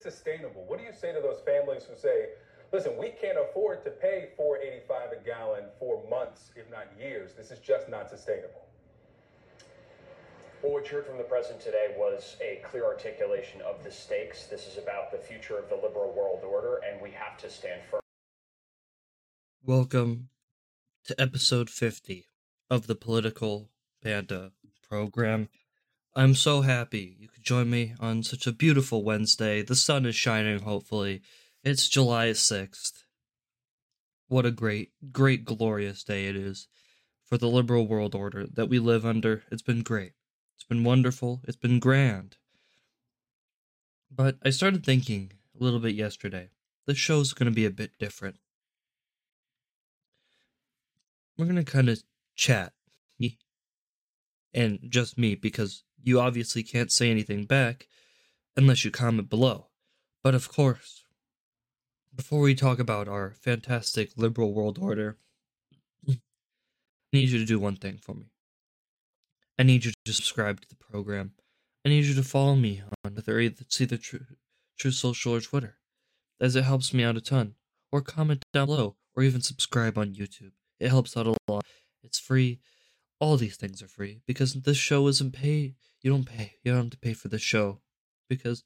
sustainable? 0.00 0.64
What 0.66 0.78
do 0.78 0.84
you 0.84 0.92
say 0.92 1.12
to 1.12 1.20
those 1.20 1.40
families 1.44 1.84
who 1.84 1.96
say, 1.96 2.30
listen, 2.72 2.92
we 2.98 3.10
can't 3.10 3.38
afford 3.38 3.84
to 3.84 3.90
pay 3.90 4.30
485 4.36 5.20
a 5.20 5.24
gallon 5.24 5.64
for 5.78 6.02
months, 6.08 6.52
if 6.56 6.70
not 6.70 6.86
years. 6.98 7.32
This 7.36 7.50
is 7.50 7.58
just 7.58 7.88
not 7.88 8.08
sustainable. 8.08 8.66
Well, 10.62 10.72
what 10.72 10.90
you 10.90 10.96
heard 10.96 11.06
from 11.06 11.18
the 11.18 11.24
president 11.24 11.62
today 11.62 11.94
was 11.96 12.36
a 12.42 12.60
clear 12.64 12.84
articulation 12.84 13.62
of 13.62 13.82
the 13.82 13.90
stakes. 13.90 14.46
This 14.46 14.66
is 14.66 14.78
about 14.78 15.10
the 15.10 15.18
future 15.18 15.58
of 15.58 15.68
the 15.68 15.76
liberal 15.76 16.12
world 16.12 16.44
order, 16.44 16.80
and 16.86 17.00
we 17.00 17.10
have 17.12 17.38
to 17.38 17.48
stand 17.48 17.80
firm. 17.90 18.00
Welcome 19.64 20.28
to 21.04 21.18
episode 21.20 21.70
50 21.70 22.26
of 22.68 22.86
the 22.86 22.94
Political 22.94 23.70
Panda 24.02 24.52
program. 24.86 25.48
I'm 26.16 26.34
so 26.34 26.62
happy 26.62 27.16
you 27.20 27.28
could 27.28 27.44
join 27.44 27.70
me 27.70 27.94
on 28.00 28.24
such 28.24 28.46
a 28.46 28.52
beautiful 28.52 29.04
Wednesday. 29.04 29.62
The 29.62 29.76
sun 29.76 30.06
is 30.06 30.16
shining, 30.16 30.60
hopefully. 30.60 31.22
It's 31.62 31.88
July 31.88 32.30
6th. 32.30 33.04
What 34.26 34.44
a 34.44 34.50
great, 34.50 34.90
great, 35.12 35.44
glorious 35.44 36.02
day 36.02 36.26
it 36.26 36.34
is 36.34 36.66
for 37.24 37.38
the 37.38 37.48
liberal 37.48 37.86
world 37.86 38.16
order 38.16 38.44
that 38.46 38.68
we 38.68 38.80
live 38.80 39.06
under. 39.06 39.44
It's 39.52 39.62
been 39.62 39.82
great. 39.82 40.12
It's 40.56 40.64
been 40.64 40.82
wonderful. 40.82 41.42
It's 41.44 41.56
been 41.56 41.78
grand. 41.78 42.36
But 44.10 44.36
I 44.44 44.50
started 44.50 44.84
thinking 44.84 45.30
a 45.58 45.62
little 45.62 45.78
bit 45.78 45.94
yesterday. 45.94 46.48
This 46.86 46.98
show's 46.98 47.32
going 47.32 47.50
to 47.50 47.54
be 47.54 47.66
a 47.66 47.70
bit 47.70 47.92
different. 48.00 48.36
We're 51.38 51.46
going 51.46 51.54
to 51.56 51.64
kind 51.64 51.88
of 51.88 52.02
chat. 52.34 52.72
And 54.52 54.80
just 54.88 55.16
me, 55.16 55.36
because 55.36 55.84
you 56.02 56.20
obviously 56.20 56.62
can't 56.62 56.92
say 56.92 57.10
anything 57.10 57.44
back 57.44 57.86
unless 58.56 58.84
you 58.84 58.90
comment 58.90 59.28
below. 59.28 59.66
But 60.22 60.34
of 60.34 60.48
course, 60.48 61.04
before 62.14 62.40
we 62.40 62.54
talk 62.54 62.78
about 62.78 63.08
our 63.08 63.34
fantastic 63.40 64.10
liberal 64.16 64.52
world 64.52 64.78
order, 64.80 65.18
I 66.08 66.18
need 67.12 67.28
you 67.30 67.38
to 67.38 67.44
do 67.44 67.58
one 67.58 67.76
thing 67.76 67.98
for 67.98 68.14
me. 68.14 68.26
I 69.58 69.62
need 69.62 69.84
you 69.84 69.92
to 70.04 70.12
subscribe 70.12 70.60
to 70.60 70.68
the 70.68 70.76
program. 70.76 71.32
I 71.84 71.88
need 71.88 72.04
you 72.04 72.14
to 72.14 72.22
follow 72.22 72.56
me 72.56 72.82
on 73.04 73.16
either 73.16 73.52
see 73.68 73.84
the 73.84 73.98
True, 73.98 74.20
Truth 74.78 74.94
Social 74.94 75.34
or 75.34 75.40
Twitter, 75.40 75.76
as 76.40 76.56
it 76.56 76.64
helps 76.64 76.94
me 76.94 77.04
out 77.04 77.16
a 77.16 77.20
ton. 77.20 77.54
Or 77.92 78.00
comment 78.00 78.44
down 78.52 78.66
below, 78.66 78.96
or 79.16 79.22
even 79.24 79.40
subscribe 79.40 79.98
on 79.98 80.14
YouTube. 80.14 80.52
It 80.78 80.90
helps 80.90 81.16
out 81.16 81.26
a 81.26 81.34
lot. 81.48 81.64
It's 82.04 82.20
free. 82.20 82.60
All 83.18 83.36
these 83.36 83.56
things 83.56 83.82
are 83.82 83.88
free 83.88 84.20
because 84.26 84.54
this 84.54 84.76
show 84.76 85.08
isn't 85.08 85.32
paid. 85.32 85.74
You 86.02 86.10
don't 86.10 86.24
pay. 86.24 86.54
You 86.62 86.72
don't 86.72 86.84
have 86.84 86.90
to 86.90 86.98
pay 86.98 87.12
for 87.12 87.28
the 87.28 87.38
show 87.38 87.80
because 88.28 88.64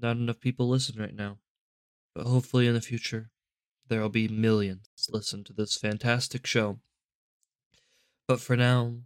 not 0.00 0.16
enough 0.16 0.40
people 0.40 0.68
listen 0.68 1.00
right 1.00 1.14
now. 1.14 1.38
But 2.14 2.26
hopefully 2.26 2.68
in 2.68 2.74
the 2.74 2.80
future, 2.80 3.30
there'll 3.88 4.08
be 4.08 4.28
millions 4.28 4.88
listen 5.10 5.44
to 5.44 5.52
this 5.52 5.76
fantastic 5.76 6.46
show. 6.46 6.78
But 8.28 8.40
for 8.40 8.56
now, 8.56 8.98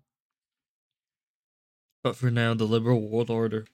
but 2.02 2.16
for 2.16 2.30
now, 2.30 2.54
the 2.54 2.64
liberal 2.64 3.08
world 3.08 3.30
order 3.30 3.66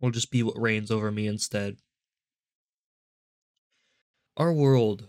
will 0.00 0.10
just 0.10 0.30
be 0.30 0.42
what 0.42 0.60
reigns 0.60 0.90
over 0.90 1.12
me 1.12 1.26
instead. 1.26 1.76
Our 4.36 4.52
world, 4.52 5.08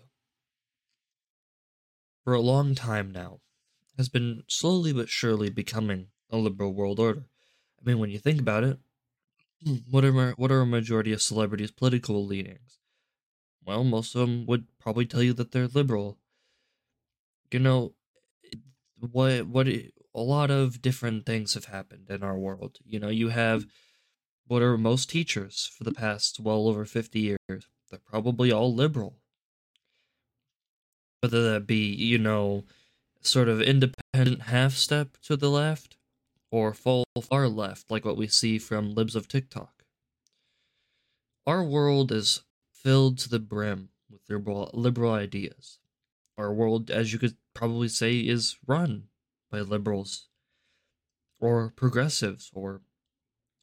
for 2.24 2.34
a 2.34 2.42
long 2.42 2.76
time 2.76 3.12
now, 3.12 3.40
has 3.98 4.10
been 4.10 4.44
slowly 4.48 4.94
but 4.94 5.10
surely 5.10 5.50
becoming 5.50 6.08
a 6.30 6.38
liberal 6.38 6.74
world 6.74 7.00
order. 7.00 7.26
I 7.80 7.90
mean, 7.90 8.00
when 8.00 8.10
you 8.10 8.20
think 8.20 8.40
about 8.40 8.64
it, 8.64 8.80
hmm. 9.64 9.76
what 9.90 10.04
are 10.04 10.32
what 10.32 10.52
are 10.52 10.62
a 10.62 10.66
majority 10.66 11.14
of 11.14 11.22
celebrities' 11.22 11.72
political 11.72 12.26
leanings? 12.26 12.80
Well, 13.66 13.84
most 13.84 14.16
of 14.16 14.22
them 14.22 14.46
would 14.46 14.66
probably 14.80 15.06
tell 15.06 15.24
you 15.24 15.34
that 15.34 15.52
they're 15.52 15.68
liberal. 15.68 16.18
You 17.52 17.60
know, 17.60 17.94
what 19.00 19.48
what 19.48 19.68
a 19.68 19.92
lot 20.14 20.52
of 20.52 20.82
different 20.82 21.26
things 21.26 21.54
have 21.54 21.66
happened 21.66 22.10
in 22.10 22.24
our 22.24 22.38
world. 22.38 22.80
You 22.86 23.00
know, 23.00 23.10
you 23.10 23.30
have 23.30 23.64
hmm. 23.64 23.70
what 24.48 24.62
are 24.62 24.78
most 24.78 25.10
teachers 25.10 25.72
for 25.78 25.84
the 25.84 25.94
past 25.94 26.40
well 26.40 26.68
over 26.68 26.86
50 26.86 27.20
years. 27.20 27.68
They're 27.90 28.00
probably 28.04 28.52
all 28.52 28.74
liberal. 28.74 29.18
Whether 31.22 31.54
that 31.54 31.66
be, 31.66 31.88
you 31.94 32.18
know, 32.18 32.66
sort 33.22 33.48
of 33.48 33.62
independent 33.62 34.44
half 34.44 34.74
step 34.74 35.18
to 35.24 35.36
the 35.36 35.50
left 35.50 35.98
or 36.56 36.74
full 36.74 37.04
far 37.22 37.50
left, 37.50 37.92
like 37.92 38.06
what 38.06 38.16
we 38.16 38.28
see 38.28 38.58
from 38.58 38.96
libs 38.96 39.14
of 39.14 39.28
TikTok. 39.28 39.84
Our 41.46 41.66
world 41.66 42.14
is 42.14 42.44
filled 42.72 43.18
to 43.20 43.30
the 43.30 43.40
brim 43.40 43.90
with 44.10 44.22
liberal, 44.30 44.72
liberal 44.74 45.12
ideas. 45.12 45.80
Our 46.38 46.54
world, 46.54 46.90
as 46.90 47.12
you 47.12 47.20
could 47.20 47.36
probably 47.54 47.90
say, 47.90 48.20
is 48.20 48.58
run 48.66 49.10
by 49.52 49.60
liberals 49.60 50.30
or 51.42 51.74
progressives 51.76 52.50
or 52.54 52.80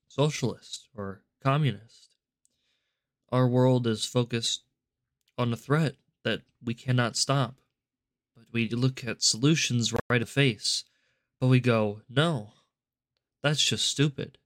socialists 0.07 0.91
or 0.95 1.23
communists. 1.43 2.11
Our 3.31 3.49
world 3.49 3.87
is 3.87 4.05
focused 4.05 4.65
on 5.39 5.51
a 5.51 5.57
threat 5.57 5.97
that 6.25 6.43
we 6.63 6.75
cannot 6.75 7.17
stop 7.17 7.55
But 8.37 8.45
we 8.53 8.69
look 8.69 9.03
at 9.03 9.23
solutions 9.23 9.95
right 10.11 10.21
in 10.21 10.27
face, 10.27 10.85
but 11.41 11.47
we 11.47 11.59
go, 11.59 12.03
no, 12.11 12.53
that's 13.43 13.65
just 13.65 13.87
stupid. 13.87 14.39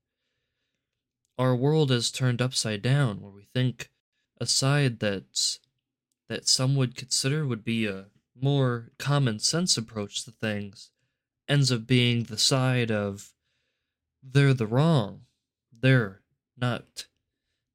Our 1.39 1.55
world 1.55 1.91
is 1.91 2.11
turned 2.11 2.41
upside 2.41 2.83
down, 2.83 3.21
where 3.21 3.31
we 3.31 3.45
think 3.53 3.91
a 4.41 4.47
side 4.47 5.01
that's 5.01 5.61
that 6.29 6.49
some 6.49 6.75
would 6.77 6.97
consider 6.97 7.47
would 7.47 7.65
be 7.65 7.87
a 7.87 8.07
more 8.41 8.91
common 8.99 9.39
sense 9.39 9.77
approach 9.77 10.25
to 10.25 10.31
things 10.31 10.91
ends 11.49 11.71
up 11.71 11.87
being 11.87 12.25
the 12.25 12.39
side 12.39 12.91
of 12.91 13.33
they're 14.23 14.55
the 14.55 14.67
wrong. 14.67 15.23
They're 15.73 16.23
not 16.57 17.07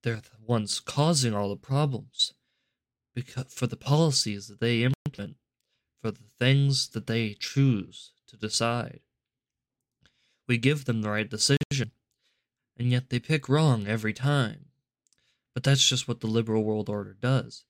they're 0.04 0.16
the 0.16 0.46
ones 0.46 0.80
causing 0.80 1.34
all 1.34 1.50
the 1.50 1.56
problems 1.56 2.34
because 3.14 3.54
for 3.54 3.68
the 3.68 3.78
policies 3.78 4.48
that 4.48 4.60
they 4.60 4.84
implement 4.84 5.38
for 6.02 6.12
the 6.12 6.30
things 6.40 6.90
that 6.90 7.08
they 7.08 7.36
choose 7.40 8.12
to 8.28 8.36
decide. 8.36 9.02
We 10.52 10.58
give 10.58 10.84
them 10.84 11.02
the 11.02 11.10
right 11.10 11.30
decision, 11.30 11.92
and 12.76 12.92
yet 12.92 13.10
they 13.10 13.20
pick 13.20 13.48
wrong 13.48 13.88
every 13.88 14.12
time. 14.12 14.66
But 15.54 15.64
that's 15.64 15.88
just 15.88 16.10
what 16.10 16.20
the 16.20 16.28
liberal 16.28 16.66
world 16.66 16.90
order 16.90 17.14
does. 17.14 17.64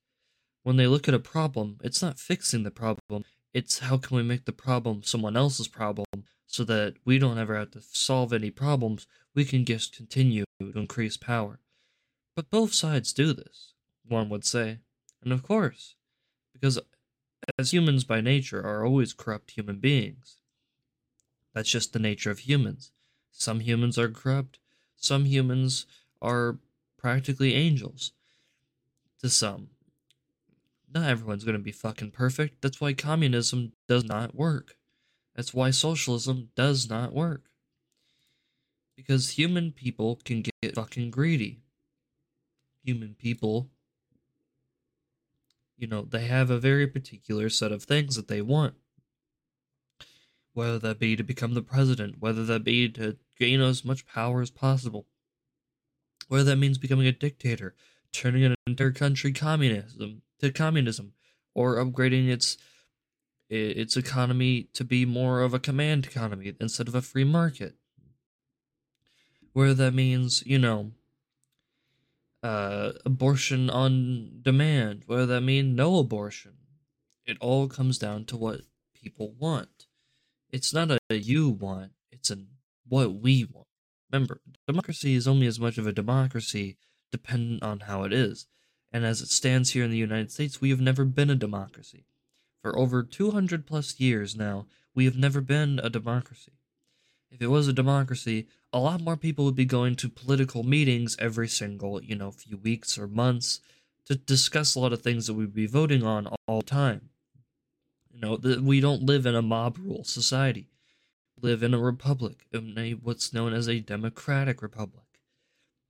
When 0.63 0.77
they 0.77 0.87
look 0.87 1.07
at 1.07 1.13
a 1.13 1.19
problem, 1.19 1.77
it's 1.83 2.01
not 2.01 2.17
fixing 2.17 2.63
the 2.63 2.71
problem, 2.71 3.23
it's 3.53 3.77
how 3.77 3.97
can 3.97 4.17
we 4.17 4.23
make 4.23 4.45
the 4.45 4.51
problem 4.51 5.03
someone 5.03 5.37
else's 5.37 5.67
problem 5.67 6.07
so 6.47 6.63
that 6.63 6.95
we 7.05 7.19
don't 7.19 7.37
ever 7.37 7.55
have 7.55 7.69
to 7.73 7.81
solve 7.81 8.33
any 8.33 8.49
problems, 8.49 9.05
we 9.35 9.45
can 9.45 9.63
just 9.63 9.95
continue 9.95 10.45
to 10.59 10.71
increase 10.75 11.17
power. 11.17 11.59
But 12.35 12.49
both 12.49 12.73
sides 12.73 13.13
do 13.13 13.31
this, 13.31 13.73
one 14.07 14.27
would 14.29 14.43
say. 14.43 14.79
And 15.21 15.31
of 15.31 15.43
course, 15.43 15.97
because 16.51 16.79
as 17.59 17.73
humans 17.73 18.05
by 18.05 18.21
nature 18.21 18.65
are 18.65 18.83
always 18.83 19.13
corrupt 19.13 19.51
human 19.51 19.77
beings. 19.77 20.40
That's 21.53 21.69
just 21.69 21.93
the 21.93 21.99
nature 21.99 22.31
of 22.31 22.39
humans. 22.39 22.91
Some 23.31 23.59
humans 23.59 23.97
are 23.97 24.09
corrupt, 24.09 24.59
some 24.95 25.25
humans 25.25 25.85
are 26.21 26.59
practically 26.97 27.55
angels. 27.55 28.11
To 29.21 29.29
some. 29.29 29.69
Not 30.93 31.07
everyone's 31.07 31.43
going 31.43 31.57
to 31.57 31.63
be 31.63 31.71
fucking 31.71 32.11
perfect. 32.11 32.61
That's 32.61 32.81
why 32.81 32.93
communism 32.93 33.73
does 33.87 34.03
not 34.03 34.35
work. 34.35 34.75
That's 35.35 35.53
why 35.53 35.69
socialism 35.69 36.49
does 36.55 36.89
not 36.89 37.13
work. 37.13 37.45
Because 38.95 39.31
human 39.31 39.71
people 39.71 40.19
can 40.25 40.41
get 40.41 40.75
fucking 40.75 41.11
greedy. 41.11 41.61
Human 42.83 43.13
people 43.13 43.69
you 45.81 45.87
know, 45.87 46.03
they 46.03 46.27
have 46.27 46.51
a 46.51 46.59
very 46.59 46.85
particular 46.85 47.49
set 47.49 47.71
of 47.71 47.83
things 47.83 48.15
that 48.15 48.27
they 48.27 48.41
want. 48.41 48.75
Whether 50.53 50.79
that 50.79 50.99
be 50.99 51.15
to 51.15 51.23
become 51.23 51.53
the 51.53 51.61
president, 51.61 52.15
whether 52.19 52.43
that 52.45 52.63
be 52.63 52.89
to 52.89 53.17
gain 53.39 53.61
as 53.61 53.85
much 53.85 54.05
power 54.05 54.41
as 54.41 54.51
possible, 54.51 55.07
whether 56.27 56.43
that 56.43 56.57
means 56.57 56.77
becoming 56.77 57.07
a 57.07 57.11
dictator, 57.11 57.73
turning 58.11 58.43
an 58.43 58.55
entire 58.67 58.91
country 58.91 59.31
communism 59.31 60.21
to 60.39 60.51
communism, 60.51 61.13
or 61.53 61.75
upgrading 61.75 62.29
its 62.29 62.57
its 63.49 63.97
economy 63.97 64.69
to 64.73 64.83
be 64.83 65.05
more 65.05 65.41
of 65.41 65.53
a 65.53 65.59
command 65.59 66.05
economy 66.05 66.53
instead 66.61 66.87
of 66.87 66.95
a 66.95 67.01
free 67.01 67.25
market. 67.25 67.75
Whether 69.51 69.73
that 69.73 69.93
means, 69.93 70.41
you 70.45 70.57
know, 70.57 70.91
uh, 72.43 72.93
abortion 73.05 73.69
on 73.69 74.39
demand, 74.41 75.03
whether 75.05 75.25
that 75.25 75.41
mean 75.41 75.75
no 75.75 75.97
abortion. 75.99 76.53
It 77.25 77.37
all 77.39 77.67
comes 77.67 77.97
down 77.97 78.25
to 78.25 78.37
what 78.37 78.61
people 78.93 79.35
want. 79.37 79.85
It's 80.51 80.73
not 80.73 80.91
a 80.91 81.15
you 81.15 81.49
want, 81.49 81.91
it's 82.11 82.29
a 82.29 82.37
what 82.87 83.13
we 83.15 83.45
want. 83.45 83.67
Remember, 84.11 84.41
democracy 84.67 85.15
is 85.15 85.27
only 85.27 85.47
as 85.47 85.59
much 85.59 85.77
of 85.77 85.87
a 85.87 85.93
democracy 85.93 86.77
dependent 87.11 87.63
on 87.63 87.81
how 87.81 88.03
it 88.03 88.11
is. 88.11 88.47
And 88.91 89.05
as 89.05 89.21
it 89.21 89.29
stands 89.29 89.71
here 89.71 89.85
in 89.85 89.91
the 89.91 89.97
United 89.97 90.31
States, 90.31 90.59
we 90.59 90.69
have 90.69 90.81
never 90.81 91.05
been 91.05 91.29
a 91.29 91.35
democracy. 91.35 92.05
For 92.61 92.77
over 92.77 93.03
200 93.03 93.65
plus 93.65 93.99
years 93.99 94.35
now, 94.35 94.67
we 94.93 95.05
have 95.05 95.15
never 95.15 95.39
been 95.39 95.79
a 95.81 95.89
democracy. 95.89 96.51
If 97.31 97.41
it 97.41 97.47
was 97.47 97.69
a 97.69 97.73
democracy, 97.73 98.47
a 98.73 98.79
lot 98.79 98.99
more 98.99 99.15
people 99.15 99.45
would 99.45 99.55
be 99.55 99.65
going 99.65 99.95
to 99.95 100.09
political 100.09 100.63
meetings 100.63 101.15
every 101.17 101.47
single, 101.47 102.03
you 102.03 102.15
know, 102.15 102.31
few 102.31 102.57
weeks 102.57 102.97
or 102.97 103.07
months 103.07 103.61
to 104.05 104.15
discuss 104.15 104.75
a 104.75 104.79
lot 104.81 104.91
of 104.91 105.01
things 105.01 105.27
that 105.27 105.35
we'd 105.35 105.53
be 105.53 105.65
voting 105.65 106.03
on 106.03 106.27
all 106.47 106.59
the 106.59 106.65
time. 106.65 107.10
You 108.13 108.19
know, 108.19 108.37
that 108.37 108.61
we 108.61 108.79
don't 108.79 109.03
live 109.03 109.25
in 109.25 109.35
a 109.35 109.41
mob 109.41 109.77
rule 109.77 110.03
society. 110.03 110.67
We 111.39 111.49
live 111.49 111.63
in 111.63 111.73
a 111.73 111.79
republic, 111.79 112.45
in 112.51 112.77
a, 112.77 112.91
what's 112.91 113.33
known 113.33 113.53
as 113.53 113.67
a 113.67 113.79
democratic 113.79 114.61
republic. 114.61 115.05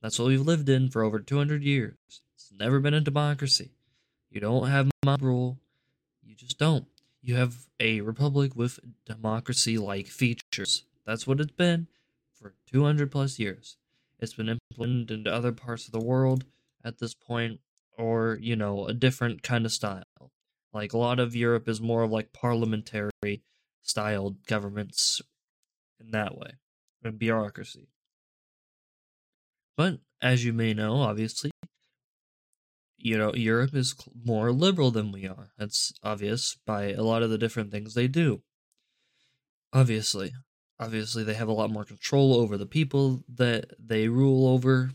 That's 0.02 0.18
what 0.18 0.30
we've 0.30 0.42
lived 0.42 0.70
in 0.70 0.90
for 0.90 1.04
over 1.04 1.20
200 1.20 1.64
years. 1.64 1.96
It's 2.08 2.52
never 2.58 2.80
been 2.80 2.94
a 2.94 3.02
democracy. 3.02 3.72
You 4.30 4.40
don't 4.40 4.68
have 4.68 4.90
mob 5.04 5.22
rule. 5.22 5.60
You 6.24 6.36
just 6.36 6.58
don't. 6.58 6.86
You 7.22 7.36
have 7.36 7.68
a 7.80 8.02
republic 8.02 8.56
with 8.56 8.80
democracy 9.06 9.78
like 9.78 10.08
features. 10.08 10.86
That's 11.06 11.28
what 11.28 11.40
it's 11.40 11.52
been 11.52 11.88
for 12.34 12.54
200 12.72 13.12
plus 13.12 13.38
years. 13.38 13.78
It's 14.20 14.34
been 14.34 14.60
implemented 14.72 15.12
into 15.12 15.34
other 15.34 15.52
parts 15.52 15.86
of 15.86 15.92
the 15.92 16.00
world 16.00 16.46
at 16.84 17.00
this 17.00 17.14
point, 17.14 17.60
or, 17.98 18.38
you 18.42 18.56
know, 18.56 18.88
a 18.88 18.94
different 18.94 19.44
kind 19.44 19.66
of 19.66 19.72
style. 19.72 20.04
Like 20.74 20.94
a 20.94 20.98
lot 20.98 21.20
of 21.20 21.36
Europe 21.36 21.68
is 21.68 21.82
more 21.82 22.04
of 22.04 22.12
like 22.12 22.34
parliamentary 22.34 23.44
styled 23.82 24.46
governments 24.46 25.22
in 26.00 26.12
that 26.12 26.38
way, 26.38 26.52
and 27.04 27.20
bureaucracy. 27.20 27.90
But 29.76 30.00
as 30.22 30.46
you 30.46 30.54
may 30.54 30.74
know, 30.74 30.98
obviously, 30.98 31.52
you 32.98 33.18
know, 33.18 33.34
Europe 33.34 33.74
is 33.74 33.96
more 34.24 34.52
liberal 34.52 34.92
than 34.92 35.12
we 35.12 35.28
are. 35.28 35.52
That's 35.58 35.92
obvious 36.04 36.58
by 36.66 36.92
a 36.92 37.02
lot 37.02 37.24
of 37.24 37.30
the 37.30 37.38
different 37.38 37.72
things 37.72 37.94
they 37.94 38.08
do. 38.08 38.44
Obviously, 39.74 40.34
obviously 40.80 41.24
they 41.24 41.34
have 41.34 41.48
a 41.48 41.54
lot 41.54 41.72
more 41.72 41.86
control 41.86 42.36
over 42.36 42.58
the 42.58 42.66
people 42.66 43.24
that 43.34 43.72
they 43.80 44.08
rule 44.08 44.48
over 44.48 44.92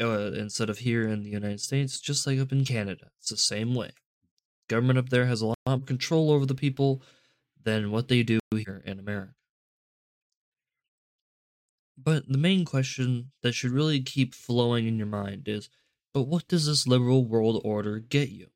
uh, 0.00 0.32
instead 0.32 0.70
of 0.70 0.78
here 0.78 1.06
in 1.06 1.22
the 1.22 1.30
United 1.30 1.60
States, 1.60 2.00
just 2.00 2.26
like 2.26 2.38
up 2.38 2.52
in 2.52 2.64
Canada. 2.64 3.10
It's 3.20 3.30
the 3.30 3.36
same 3.36 3.74
way. 3.74 3.90
Government 4.68 4.98
up 4.98 5.10
there 5.10 5.26
has 5.26 5.40
a 5.40 5.46
lot 5.46 5.56
more 5.66 5.78
control 5.80 6.30
over 6.30 6.46
the 6.46 6.54
people 6.54 7.02
than 7.62 7.90
what 7.90 8.08
they 8.08 8.22
do 8.22 8.38
here 8.50 8.82
in 8.84 8.98
America. 8.98 9.34
But 11.96 12.28
the 12.28 12.38
main 12.38 12.64
question 12.64 13.32
that 13.42 13.54
should 13.54 13.70
really 13.70 14.00
keep 14.00 14.34
flowing 14.34 14.86
in 14.86 14.98
your 14.98 15.06
mind 15.06 15.48
is 15.48 15.68
but 16.12 16.28
what 16.28 16.48
does 16.48 16.64
this 16.64 16.86
liberal 16.86 17.26
world 17.26 17.60
order 17.62 17.98
get 17.98 18.30
you? 18.30 18.46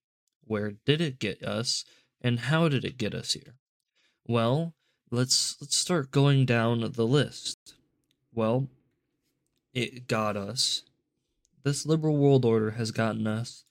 Where 0.46 0.72
did 0.86 1.02
it 1.02 1.18
get 1.18 1.42
us? 1.42 1.84
And 2.20 2.40
how 2.40 2.68
did 2.68 2.86
it 2.86 2.96
get 2.96 3.14
us 3.14 3.34
here? 3.34 3.56
Well, 4.26 4.74
let's 5.10 5.56
let's 5.60 5.76
start 5.76 6.10
going 6.10 6.46
down 6.46 6.80
the 6.80 7.06
list. 7.06 7.74
Well, 8.32 8.68
it 9.74 10.08
got 10.08 10.36
us. 10.36 10.84
This 11.62 11.84
liberal 11.84 12.16
world 12.16 12.44
order 12.44 12.72
has 12.72 12.92
gotten 12.92 13.26
us 13.26 13.64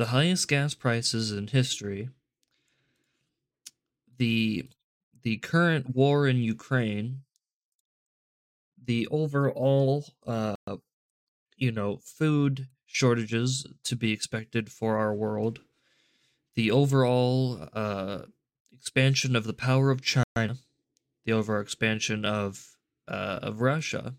the 0.00 0.06
highest 0.06 0.48
gas 0.48 0.72
prices 0.72 1.30
in 1.30 1.46
history. 1.48 2.08
The 4.16 4.66
the 5.20 5.36
current 5.36 5.94
war 5.94 6.26
in 6.26 6.38
Ukraine 6.38 7.20
the 8.82 9.06
overall, 9.08 10.06
uh, 10.26 10.54
you 11.54 11.70
know, 11.70 11.98
food 11.98 12.68
shortages 12.86 13.66
to 13.84 13.94
be 13.94 14.10
expected 14.10 14.72
for 14.72 14.96
our 14.96 15.12
world, 15.12 15.60
the 16.54 16.70
overall 16.70 17.68
uh, 17.74 18.22
expansion 18.72 19.36
of 19.36 19.44
the 19.44 19.52
power 19.52 19.90
of 19.90 20.00
China, 20.00 20.56
the 21.26 21.32
overall 21.34 21.60
expansion 21.60 22.24
of 22.24 22.78
uh, 23.06 23.40
of 23.42 23.60
Russia, 23.60 24.14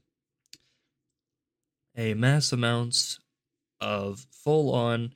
a 1.98 2.14
mass 2.14 2.52
amounts 2.52 3.20
of 3.80 4.28
full 4.30 4.72
on 4.76 5.16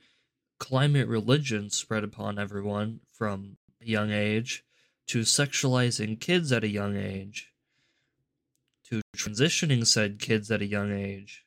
climate 0.58 1.08
religion 1.08 1.70
spread 1.70 2.04
upon 2.04 2.38
everyone 2.38 3.00
from 3.12 3.56
a 3.82 3.86
young 3.86 4.10
age 4.10 4.64
to 5.06 5.20
sexualizing 5.20 6.20
kids 6.20 6.50
at 6.52 6.64
a 6.64 6.68
young 6.68 6.96
age 6.96 7.52
to 8.84 9.00
transitioning 9.16 9.86
said 9.86 10.18
kids 10.18 10.50
at 10.50 10.62
a 10.62 10.66
young 10.66 10.92
age 10.92 11.46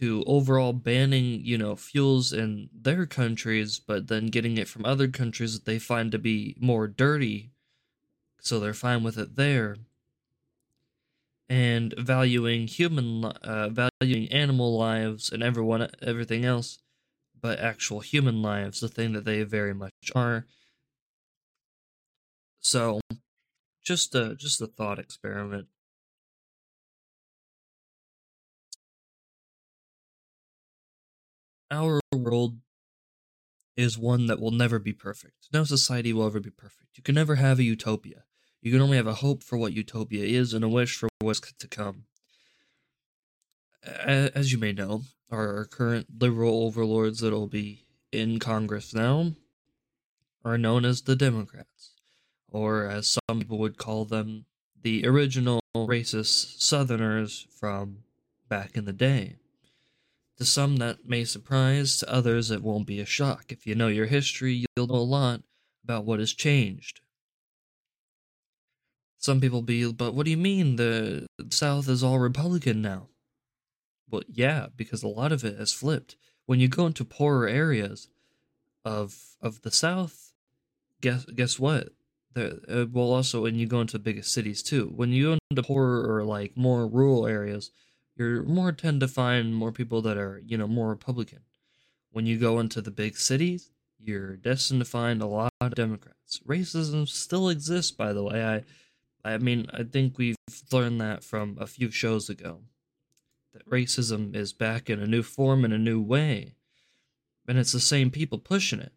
to 0.00 0.24
overall 0.26 0.72
banning, 0.72 1.44
you 1.44 1.58
know, 1.58 1.76
fuels 1.76 2.32
in 2.32 2.70
their 2.72 3.04
countries, 3.04 3.78
but 3.78 4.08
then 4.08 4.26
getting 4.26 4.56
it 4.56 4.66
from 4.66 4.84
other 4.86 5.08
countries 5.08 5.52
that 5.52 5.66
they 5.66 5.78
find 5.78 6.10
to 6.10 6.18
be 6.18 6.56
more 6.58 6.88
dirty, 6.88 7.50
so 8.40 8.58
they're 8.58 8.72
fine 8.72 9.02
with 9.02 9.18
it 9.18 9.36
there. 9.36 9.76
And 11.50 11.92
valuing 11.98 12.66
human, 12.66 13.24
uh, 13.26 13.68
valuing 13.68 14.32
animal 14.32 14.78
lives 14.78 15.30
and 15.30 15.42
everyone, 15.42 15.90
everything 16.00 16.46
else, 16.46 16.78
but 17.40 17.58
actual 17.58 18.00
human 18.00 18.42
lives, 18.42 18.80
the 18.80 18.88
thing 18.88 19.12
that 19.12 19.24
they 19.24 19.42
very 19.42 19.74
much 19.74 19.92
are. 20.14 20.46
So, 22.60 23.00
just 23.84 24.14
a 24.14 24.34
just 24.36 24.60
a 24.60 24.66
thought 24.66 24.98
experiment. 24.98 25.68
Our 31.70 32.00
world 32.12 32.58
is 33.76 33.96
one 33.96 34.26
that 34.26 34.40
will 34.40 34.50
never 34.50 34.78
be 34.78 34.92
perfect. 34.92 35.48
No 35.52 35.64
society 35.64 36.12
will 36.12 36.26
ever 36.26 36.40
be 36.40 36.50
perfect. 36.50 36.96
You 36.96 37.02
can 37.02 37.14
never 37.14 37.36
have 37.36 37.58
a 37.58 37.62
utopia. 37.62 38.24
You 38.60 38.72
can 38.72 38.82
only 38.82 38.96
have 38.96 39.06
a 39.06 39.14
hope 39.14 39.42
for 39.42 39.56
what 39.56 39.72
utopia 39.72 40.24
is 40.24 40.52
and 40.52 40.64
a 40.64 40.68
wish 40.68 40.96
for 40.96 41.08
what's 41.20 41.40
to 41.40 41.68
come. 41.68 42.04
As 43.82 44.52
you 44.52 44.58
may 44.58 44.72
know, 44.72 45.02
our 45.30 45.64
current 45.64 46.06
liberal 46.20 46.64
overlords 46.64 47.20
that'll 47.20 47.46
be 47.46 47.86
in 48.12 48.38
Congress 48.38 48.94
now 48.94 49.32
are 50.44 50.58
known 50.58 50.84
as 50.84 51.02
the 51.02 51.16
Democrats 51.16 51.92
or 52.50 52.86
as 52.86 53.16
some 53.28 53.40
people 53.40 53.58
would 53.58 53.78
call 53.78 54.04
them, 54.04 54.44
the 54.82 55.06
original 55.06 55.60
racist 55.76 56.60
Southerners 56.60 57.46
from 57.50 57.98
back 58.48 58.76
in 58.76 58.84
the 58.84 58.92
day. 58.92 59.36
To 60.38 60.44
some, 60.44 60.78
that 60.78 61.06
may 61.06 61.24
surprise, 61.24 61.98
to 61.98 62.12
others, 62.12 62.50
it 62.50 62.62
won't 62.62 62.86
be 62.86 62.98
a 62.98 63.06
shock. 63.06 63.52
If 63.52 63.66
you 63.66 63.74
know 63.74 63.88
your 63.88 64.06
history, 64.06 64.64
you'll 64.74 64.86
know 64.86 64.94
a 64.94 64.96
lot 64.96 65.42
about 65.84 66.04
what 66.04 66.18
has 66.18 66.32
changed. 66.32 67.00
Some 69.18 69.40
people 69.40 69.60
be, 69.60 69.92
but 69.92 70.14
what 70.14 70.24
do 70.24 70.30
you 70.30 70.38
mean 70.38 70.76
the 70.76 71.26
South 71.50 71.88
is 71.88 72.02
all 72.02 72.18
Republican 72.18 72.80
now? 72.80 73.08
Well, 74.10 74.22
yeah, 74.28 74.66
because 74.76 75.02
a 75.02 75.08
lot 75.08 75.32
of 75.32 75.44
it 75.44 75.58
has 75.58 75.72
flipped. 75.72 76.16
When 76.46 76.60
you 76.60 76.68
go 76.68 76.86
into 76.86 77.04
poorer 77.04 77.48
areas 77.48 78.08
of 78.84 79.36
of 79.40 79.62
the 79.62 79.70
South, 79.70 80.32
guess 81.00 81.24
guess 81.26 81.58
what? 81.58 81.90
the 82.34 82.60
uh, 82.68 82.86
well 82.92 83.12
also 83.12 83.42
when 83.42 83.56
you 83.56 83.66
go 83.66 83.80
into 83.80 83.94
the 83.94 84.02
biggest 84.02 84.32
cities 84.32 84.62
too 84.62 84.92
when 84.94 85.10
you 85.10 85.24
go 85.24 85.38
into 85.50 85.62
poorer 85.62 86.14
or 86.14 86.24
like 86.24 86.56
more 86.56 86.86
rural 86.86 87.26
areas 87.26 87.70
you're 88.16 88.42
more 88.42 88.72
tend 88.72 89.00
to 89.00 89.08
find 89.08 89.54
more 89.54 89.72
people 89.72 90.02
that 90.02 90.16
are 90.16 90.40
you 90.46 90.56
know 90.56 90.68
more 90.68 90.88
republican 90.88 91.40
when 92.12 92.26
you 92.26 92.38
go 92.38 92.58
into 92.60 92.80
the 92.80 92.90
big 92.90 93.16
cities 93.16 93.70
you're 93.98 94.36
destined 94.36 94.80
to 94.80 94.84
find 94.84 95.20
a 95.20 95.26
lot 95.26 95.52
of 95.60 95.74
democrats 95.74 96.40
racism 96.46 97.06
still 97.08 97.48
exists 97.48 97.90
by 97.90 98.12
the 98.12 98.22
way 98.22 98.44
i 98.44 99.32
i 99.34 99.36
mean 99.36 99.66
i 99.72 99.82
think 99.82 100.16
we've 100.16 100.36
learned 100.72 101.00
that 101.00 101.24
from 101.24 101.56
a 101.60 101.66
few 101.66 101.90
shows 101.90 102.30
ago 102.30 102.60
that 103.52 103.68
racism 103.68 104.34
is 104.34 104.52
back 104.52 104.88
in 104.88 105.00
a 105.00 105.06
new 105.06 105.22
form 105.22 105.64
in 105.64 105.72
a 105.72 105.78
new 105.78 106.00
way 106.00 106.54
and 107.48 107.58
it's 107.58 107.72
the 107.72 107.80
same 107.80 108.10
people 108.10 108.38
pushing 108.38 108.80
it 108.80 108.92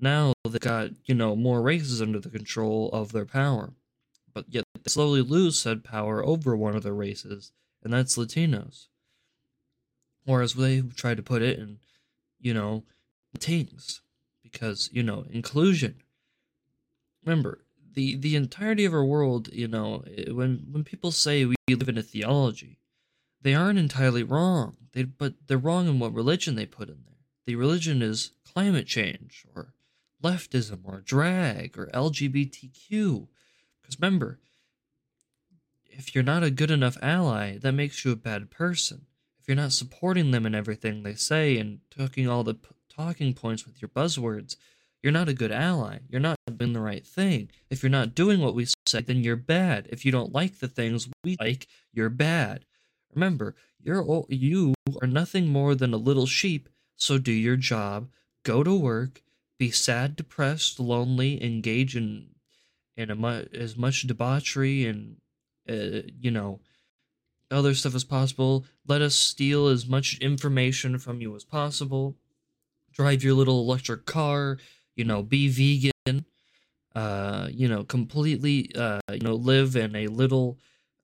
now 0.00 0.32
they 0.48 0.58
got, 0.58 0.90
you 1.06 1.14
know, 1.14 1.34
more 1.34 1.60
races 1.60 2.00
under 2.00 2.20
the 2.20 2.30
control 2.30 2.90
of 2.92 3.12
their 3.12 3.24
power. 3.24 3.72
But 4.32 4.46
yet 4.48 4.64
they 4.74 4.88
slowly 4.88 5.22
lose 5.22 5.60
said 5.60 5.84
power 5.84 6.24
over 6.24 6.56
one 6.56 6.76
of 6.76 6.82
their 6.82 6.94
races, 6.94 7.52
and 7.82 7.92
that's 7.92 8.16
Latinos. 8.16 8.86
Or 10.26 10.42
as 10.42 10.54
they 10.54 10.82
try 10.82 11.14
to 11.14 11.22
put 11.22 11.42
it 11.42 11.58
in, 11.58 11.78
you 12.40 12.54
know, 12.54 12.84
Latins. 13.34 14.02
Because, 14.42 14.88
you 14.92 15.02
know, 15.02 15.26
inclusion. 15.30 15.96
Remember, 17.24 17.64
the, 17.94 18.16
the 18.16 18.36
entirety 18.36 18.84
of 18.84 18.94
our 18.94 19.04
world, 19.04 19.48
you 19.52 19.68
know, 19.68 20.04
when 20.28 20.66
when 20.70 20.84
people 20.84 21.10
say 21.10 21.44
we 21.44 21.56
live 21.68 21.88
in 21.88 21.98
a 21.98 22.02
theology, 22.02 22.78
they 23.42 23.54
aren't 23.54 23.78
entirely 23.78 24.22
wrong. 24.22 24.76
They 24.92 25.04
but 25.04 25.34
they're 25.46 25.58
wrong 25.58 25.88
in 25.88 25.98
what 25.98 26.14
religion 26.14 26.54
they 26.54 26.66
put 26.66 26.88
in 26.88 27.02
there. 27.06 27.14
The 27.46 27.56
religion 27.56 28.02
is 28.02 28.32
climate 28.44 28.86
change 28.86 29.46
or 29.54 29.74
leftism 30.22 30.80
or 30.84 31.00
drag 31.00 31.78
or 31.78 31.86
LGBTQ. 31.94 33.28
Because 33.80 33.98
remember, 34.00 34.38
if 35.86 36.14
you're 36.14 36.24
not 36.24 36.42
a 36.42 36.50
good 36.50 36.70
enough 36.70 36.96
ally, 37.02 37.58
that 37.58 37.72
makes 37.72 38.04
you 38.04 38.12
a 38.12 38.16
bad 38.16 38.50
person. 38.50 39.06
If 39.40 39.48
you're 39.48 39.56
not 39.56 39.72
supporting 39.72 40.30
them 40.30 40.46
in 40.46 40.54
everything 40.54 41.02
they 41.02 41.14
say 41.14 41.58
and 41.58 41.80
talking 41.90 42.28
all 42.28 42.44
the 42.44 42.54
p- 42.54 42.68
talking 42.88 43.34
points 43.34 43.64
with 43.66 43.80
your 43.80 43.88
buzzwords, 43.88 44.56
you're 45.02 45.12
not 45.12 45.28
a 45.28 45.34
good 45.34 45.52
ally. 45.52 45.98
You're 46.08 46.20
not 46.20 46.36
doing 46.56 46.72
the 46.72 46.80
right 46.80 47.06
thing. 47.06 47.50
If 47.70 47.82
you're 47.82 47.90
not 47.90 48.14
doing 48.14 48.40
what 48.40 48.54
we 48.54 48.66
say, 48.86 49.00
then 49.00 49.22
you're 49.22 49.36
bad. 49.36 49.88
If 49.90 50.04
you 50.04 50.12
don't 50.12 50.34
like 50.34 50.58
the 50.58 50.68
things 50.68 51.08
we 51.24 51.36
like, 51.40 51.66
you're 51.92 52.10
bad. 52.10 52.64
Remember, 53.14 53.54
you're 53.82 54.24
you 54.28 54.74
are 55.02 55.08
nothing 55.08 55.48
more 55.48 55.74
than 55.74 55.92
a 55.92 55.96
little 55.98 56.26
sheep, 56.26 56.68
so 56.96 57.18
do 57.18 57.32
your 57.32 57.56
job, 57.56 58.08
go 58.44 58.62
to 58.62 58.74
work, 58.74 59.22
be 59.58 59.70
sad, 59.70 60.16
depressed, 60.16 60.78
lonely, 60.80 61.42
engage 61.42 61.96
in 61.96 62.30
in 62.96 63.16
mu- 63.18 63.46
as 63.54 63.76
much 63.76 64.02
debauchery 64.06 64.86
and 64.86 65.16
uh, 65.68 66.02
you 66.20 66.30
know 66.30 66.60
other 67.50 67.74
stuff 67.74 67.94
as 67.94 68.04
possible. 68.04 68.64
Let 68.86 69.02
us 69.02 69.14
steal 69.14 69.68
as 69.68 69.86
much 69.86 70.18
information 70.18 70.98
from 70.98 71.20
you 71.20 71.34
as 71.36 71.44
possible. 71.44 72.16
Drive 72.92 73.22
your 73.24 73.34
little 73.34 73.60
electric 73.60 74.06
car. 74.06 74.58
You 74.96 75.04
know, 75.04 75.22
be 75.22 75.48
vegan. 75.48 76.24
Uh, 76.94 77.48
you 77.50 77.68
know, 77.68 77.84
completely. 77.84 78.70
Uh, 78.74 79.00
you 79.12 79.20
know, 79.20 79.34
live 79.34 79.76
in 79.76 79.94
a 79.96 80.08
little. 80.08 80.58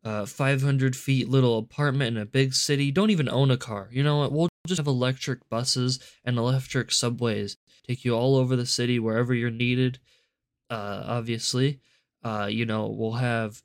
Uh, 0.04 0.26
500 0.26 0.94
feet 0.94 1.30
little 1.30 1.56
apartment 1.56 2.14
in 2.16 2.23
a 2.23 2.26
big 2.26 2.52
city. 2.52 2.90
Don't 2.90 3.11
even 3.11 3.28
own 3.28 3.50
a 3.50 3.56
car. 3.56 3.88
You 3.90 4.02
know 4.02 4.18
what? 4.18 4.32
We'll 4.32 4.49
just 4.66 4.78
have 4.78 4.87
electric 4.87 5.49
buses 5.49 5.99
and 6.26 6.37
electric 6.37 6.92
subways 6.92 7.56
take 7.87 8.04
you 8.04 8.14
all 8.14 8.37
over 8.37 8.56
the 8.56 8.66
city 8.66 8.99
wherever 8.99 9.34
you're 9.34 9.50
needed. 9.50 9.99
Uh, 10.70 11.04
obviously, 11.06 11.80
uh, 12.23 12.49
you 12.50 12.64
know, 12.64 12.87
we'll 12.87 13.12
have 13.12 13.62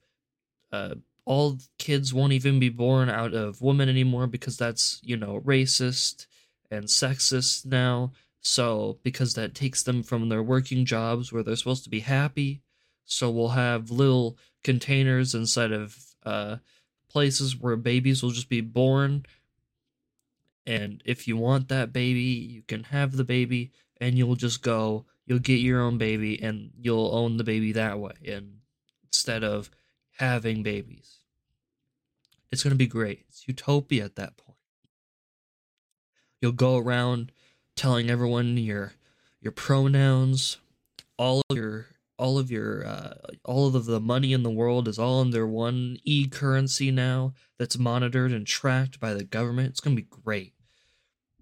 uh, 0.71 0.95
all 1.25 1.57
kids 1.77 2.13
won't 2.13 2.33
even 2.33 2.59
be 2.59 2.69
born 2.69 3.09
out 3.09 3.33
of 3.33 3.61
women 3.61 3.89
anymore 3.89 4.27
because 4.27 4.57
that's 4.57 4.99
you 5.03 5.17
know 5.17 5.41
racist 5.45 6.27
and 6.69 6.85
sexist 6.85 7.65
now. 7.65 8.11
So 8.41 8.99
because 9.03 9.33
that 9.33 9.55
takes 9.55 9.83
them 9.83 10.03
from 10.03 10.29
their 10.29 10.43
working 10.43 10.85
jobs 10.85 11.31
where 11.31 11.43
they're 11.43 11.55
supposed 11.55 11.83
to 11.85 11.89
be 11.89 12.01
happy. 12.01 12.61
So 13.05 13.29
we'll 13.29 13.49
have 13.49 13.89
little 13.89 14.37
containers 14.63 15.33
inside 15.33 15.71
of 15.71 15.97
uh, 16.23 16.57
places 17.09 17.55
where 17.55 17.75
babies 17.75 18.21
will 18.21 18.31
just 18.31 18.49
be 18.49 18.61
born. 18.61 19.25
And 20.65 21.01
if 21.05 21.27
you 21.27 21.37
want 21.37 21.69
that 21.69 21.91
baby, 21.91 22.21
you 22.21 22.61
can 22.61 22.83
have 22.85 23.13
the 23.13 23.23
baby, 23.23 23.71
and 23.99 24.17
you'll 24.17 24.35
just 24.35 24.61
go. 24.61 25.05
You'll 25.25 25.39
get 25.39 25.59
your 25.59 25.81
own 25.81 25.97
baby, 25.97 26.41
and 26.41 26.71
you'll 26.79 27.13
own 27.13 27.37
the 27.37 27.43
baby 27.43 27.71
that 27.73 27.99
way. 27.99 28.13
And 28.25 28.59
instead 29.07 29.43
of 29.43 29.71
having 30.19 30.63
babies. 30.63 31.19
It's 32.51 32.63
going 32.63 32.71
to 32.71 32.77
be 32.77 32.87
great. 32.87 33.25
It's 33.29 33.47
utopia 33.47 34.05
at 34.05 34.15
that 34.15 34.37
point. 34.37 34.57
You'll 36.41 36.51
go 36.51 36.77
around 36.77 37.31
telling 37.75 38.09
everyone 38.09 38.57
your 38.57 38.93
your 39.41 39.51
pronouns, 39.51 40.57
all 41.17 41.41
of 41.49 41.57
your 41.57 41.87
all 42.19 42.37
of 42.37 42.51
your 42.51 42.85
uh, 42.85 43.13
all 43.45 43.75
of 43.75 43.85
the 43.85 43.99
money 43.99 44.33
in 44.33 44.43
the 44.43 44.51
world 44.51 44.87
is 44.87 44.99
all 44.99 45.21
under 45.21 45.47
one 45.47 45.97
e 46.03 46.27
currency 46.27 46.91
now 46.91 47.33
that's 47.57 47.77
monitored 47.77 48.31
and 48.31 48.45
tracked 48.45 48.99
by 48.99 49.13
the 49.13 49.23
government. 49.23 49.69
It's 49.69 49.81
to 49.81 49.89
be 49.95 50.03
great. 50.03 50.53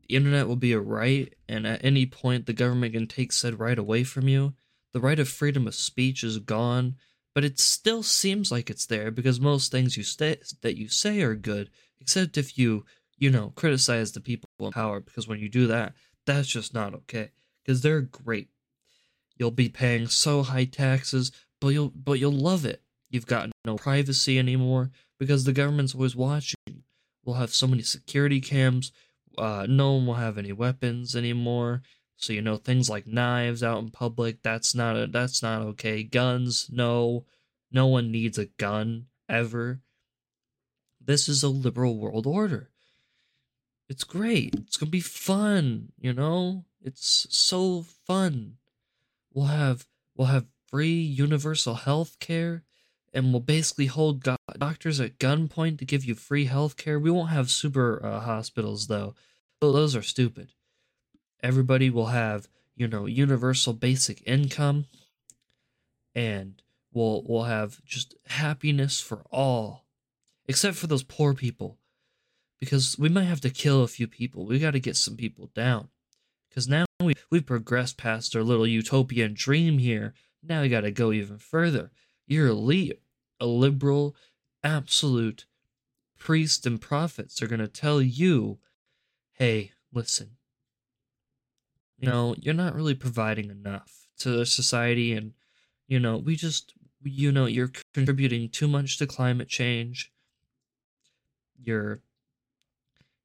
The 0.08 0.16
internet 0.16 0.48
will 0.48 0.56
be 0.56 0.72
a 0.72 0.80
right, 0.80 1.34
and 1.50 1.68
at 1.68 1.84
any 1.84 2.06
point 2.06 2.46
the 2.46 2.54
government 2.54 2.94
can 2.94 3.08
take 3.08 3.34
said 3.34 3.60
right 3.60 3.78
away 3.78 4.06
from 4.06 4.30
you. 4.30 4.54
The 4.94 5.02
right 5.02 5.20
of 5.20 5.28
freedom 5.28 5.68
of 5.68 5.76
speech 5.76 6.24
is 6.24 6.40
gone 6.40 6.96
but 7.38 7.46
it 7.46 7.60
still 7.60 8.02
seems 8.02 8.52
like 8.52 8.68
it's 8.68 8.88
there 8.88 9.12
because 9.12 9.40
most 9.40 9.72
things 9.72 9.96
you 9.96 10.02
say 10.02 10.38
that 10.64 10.76
you 10.76 10.90
say 10.90 11.22
are 11.22 11.36
good, 11.36 11.70
except 12.02 12.36
if 12.36 12.58
you, 12.58 12.84
you 13.20 13.30
know, 13.30 13.54
criticize 13.56 14.12
the 14.12 14.20
people 14.20 14.50
in 14.60 14.72
power. 14.72 15.00
Because 15.00 15.28
when 15.28 15.38
you 15.38 15.48
do 15.48 15.68
that, 15.68 15.94
that's 16.26 16.48
just 16.48 16.74
not 16.74 16.96
okay. 16.96 17.30
Because 17.64 17.82
they're 17.82 18.02
great. 18.02 18.50
You'll 19.38 19.52
be 19.52 19.70
paying 19.70 20.08
so 20.08 20.44
high 20.44 20.66
taxes, 20.66 21.32
but 21.62 21.70
you'll 21.70 21.90
but 21.90 22.20
you'll 22.20 22.32
love 22.32 22.66
it. 22.66 22.82
You've 23.10 23.28
got 23.28 23.50
no 23.66 23.76
privacy 23.76 24.38
anymore 24.38 24.92
because 25.20 25.44
the 25.44 25.54
government's 25.54 25.96
always 25.96 26.16
watching. 26.16 26.84
We'll 27.24 27.36
have 27.36 27.54
so 27.54 27.68
many 27.68 27.84
security 27.84 28.42
cams. 28.42 28.92
Uh, 29.38 29.66
no 29.70 29.94
one 29.94 30.08
will 30.08 30.14
have 30.16 30.38
any 30.38 30.52
weapons 30.52 31.16
anymore. 31.16 31.84
So 32.18 32.34
you 32.34 32.42
know 32.42 32.58
things 32.58 32.90
like 32.90 33.06
knives 33.06 33.64
out 33.64 33.80
in 33.80 33.92
public, 33.92 34.42
that's 34.42 34.74
not 34.74 34.98
a, 34.98 35.08
that's 35.08 35.44
not 35.44 35.62
okay. 35.62 36.04
Guns, 36.04 36.70
no. 36.72 37.26
No 37.72 37.88
one 37.88 38.12
needs 38.12 38.38
a 38.38 38.46
gun 38.46 39.08
ever. 39.28 39.82
This 41.04 41.28
is 41.28 41.44
a 41.44 41.50
liberal 41.50 41.98
world 41.98 42.26
order. 42.26 42.70
It's 43.90 44.04
great. 44.04 44.56
It's 44.56 44.78
to 44.78 44.86
be 44.86 45.00
fun, 45.00 45.92
you 46.00 46.14
know? 46.14 46.66
It's 46.82 47.28
so 47.30 47.84
fun. 48.06 48.58
We'll 49.38 49.46
have 49.46 49.86
we'll 50.16 50.28
have 50.28 50.48
free 50.68 51.00
universal 51.00 51.76
health 51.76 52.18
care 52.20 52.64
and 53.14 53.32
we'll 53.32 53.40
basically 53.40 53.86
hold 53.86 54.24
go- 54.24 54.36
doctors 54.58 55.00
at 55.00 55.20
gunpoint 55.20 55.78
to 55.80 55.86
give 55.86 56.04
you 56.04 56.16
free 56.16 56.46
health 56.46 56.76
care. 56.76 57.00
We 57.00 57.12
won't 57.12 57.30
have 57.30 57.52
super 57.52 58.04
uh, 58.04 58.20
hospitals 58.22 58.88
though. 58.88 59.14
Those 59.62 59.96
are 59.96 60.02
stupid 60.02 60.54
everybody 61.42 61.90
will 61.90 62.08
have 62.08 62.48
you 62.76 62.88
know 62.88 63.06
universal 63.06 63.74
basic 63.74 64.22
income 64.26 64.86
and 66.16 66.62
we'll 66.94 67.24
we'll 67.28 67.44
have 67.44 67.84
just 67.86 68.16
happiness 68.28 69.00
for 69.00 69.24
all 69.32 69.86
except 70.48 70.76
for 70.76 70.88
those 70.88 71.04
poor 71.04 71.34
people 71.34 71.78
because 72.60 72.98
we 72.98 73.10
might 73.10 73.24
have 73.24 73.42
to 73.42 73.50
kill 73.50 73.84
a 73.84 73.88
few 73.88 74.08
people 74.08 74.46
we 74.46 74.60
got 74.60 74.72
to 74.72 74.80
get 74.80 74.96
some 74.96 75.16
people 75.16 75.50
down 75.54 75.90
because 76.50 76.68
now 76.68 76.87
we, 77.08 77.14
we've 77.32 77.46
progressed 77.46 77.98
past 77.98 78.36
our 78.36 78.44
little 78.44 78.68
utopian 78.68 79.34
dream 79.34 79.80
here. 79.80 80.14
Now 80.44 80.62
we 80.62 80.70
got 80.70 80.82
to 80.82 80.92
go 80.92 81.12
even 81.12 81.38
further. 81.38 81.92
You're 82.28 82.48
elite 82.48 83.02
a 83.40 83.46
liberal 83.46 84.16
absolute 84.64 85.46
priest 86.18 86.66
and 86.66 86.82
prophets 86.82 87.42
are 87.42 87.48
going 87.48 87.60
to 87.60 87.68
tell 87.68 88.02
you 88.02 88.58
hey 89.34 89.72
listen. 89.94 90.32
You 91.98 92.10
know 92.10 92.36
you're 92.40 92.54
not 92.54 92.76
really 92.76 92.96
providing 92.96 93.50
enough 93.50 94.08
to 94.20 94.30
the 94.30 94.46
society 94.46 95.14
and 95.14 95.34
you 95.88 96.00
know 96.00 96.18
we 96.18 96.36
just 96.36 96.74
you 97.04 97.32
know 97.32 97.46
you're 97.46 97.72
contributing 97.94 98.50
too 98.50 98.68
much 98.68 98.98
to 98.98 99.08
climate 99.08 99.48
change. 99.48 100.12
You're 101.64 102.02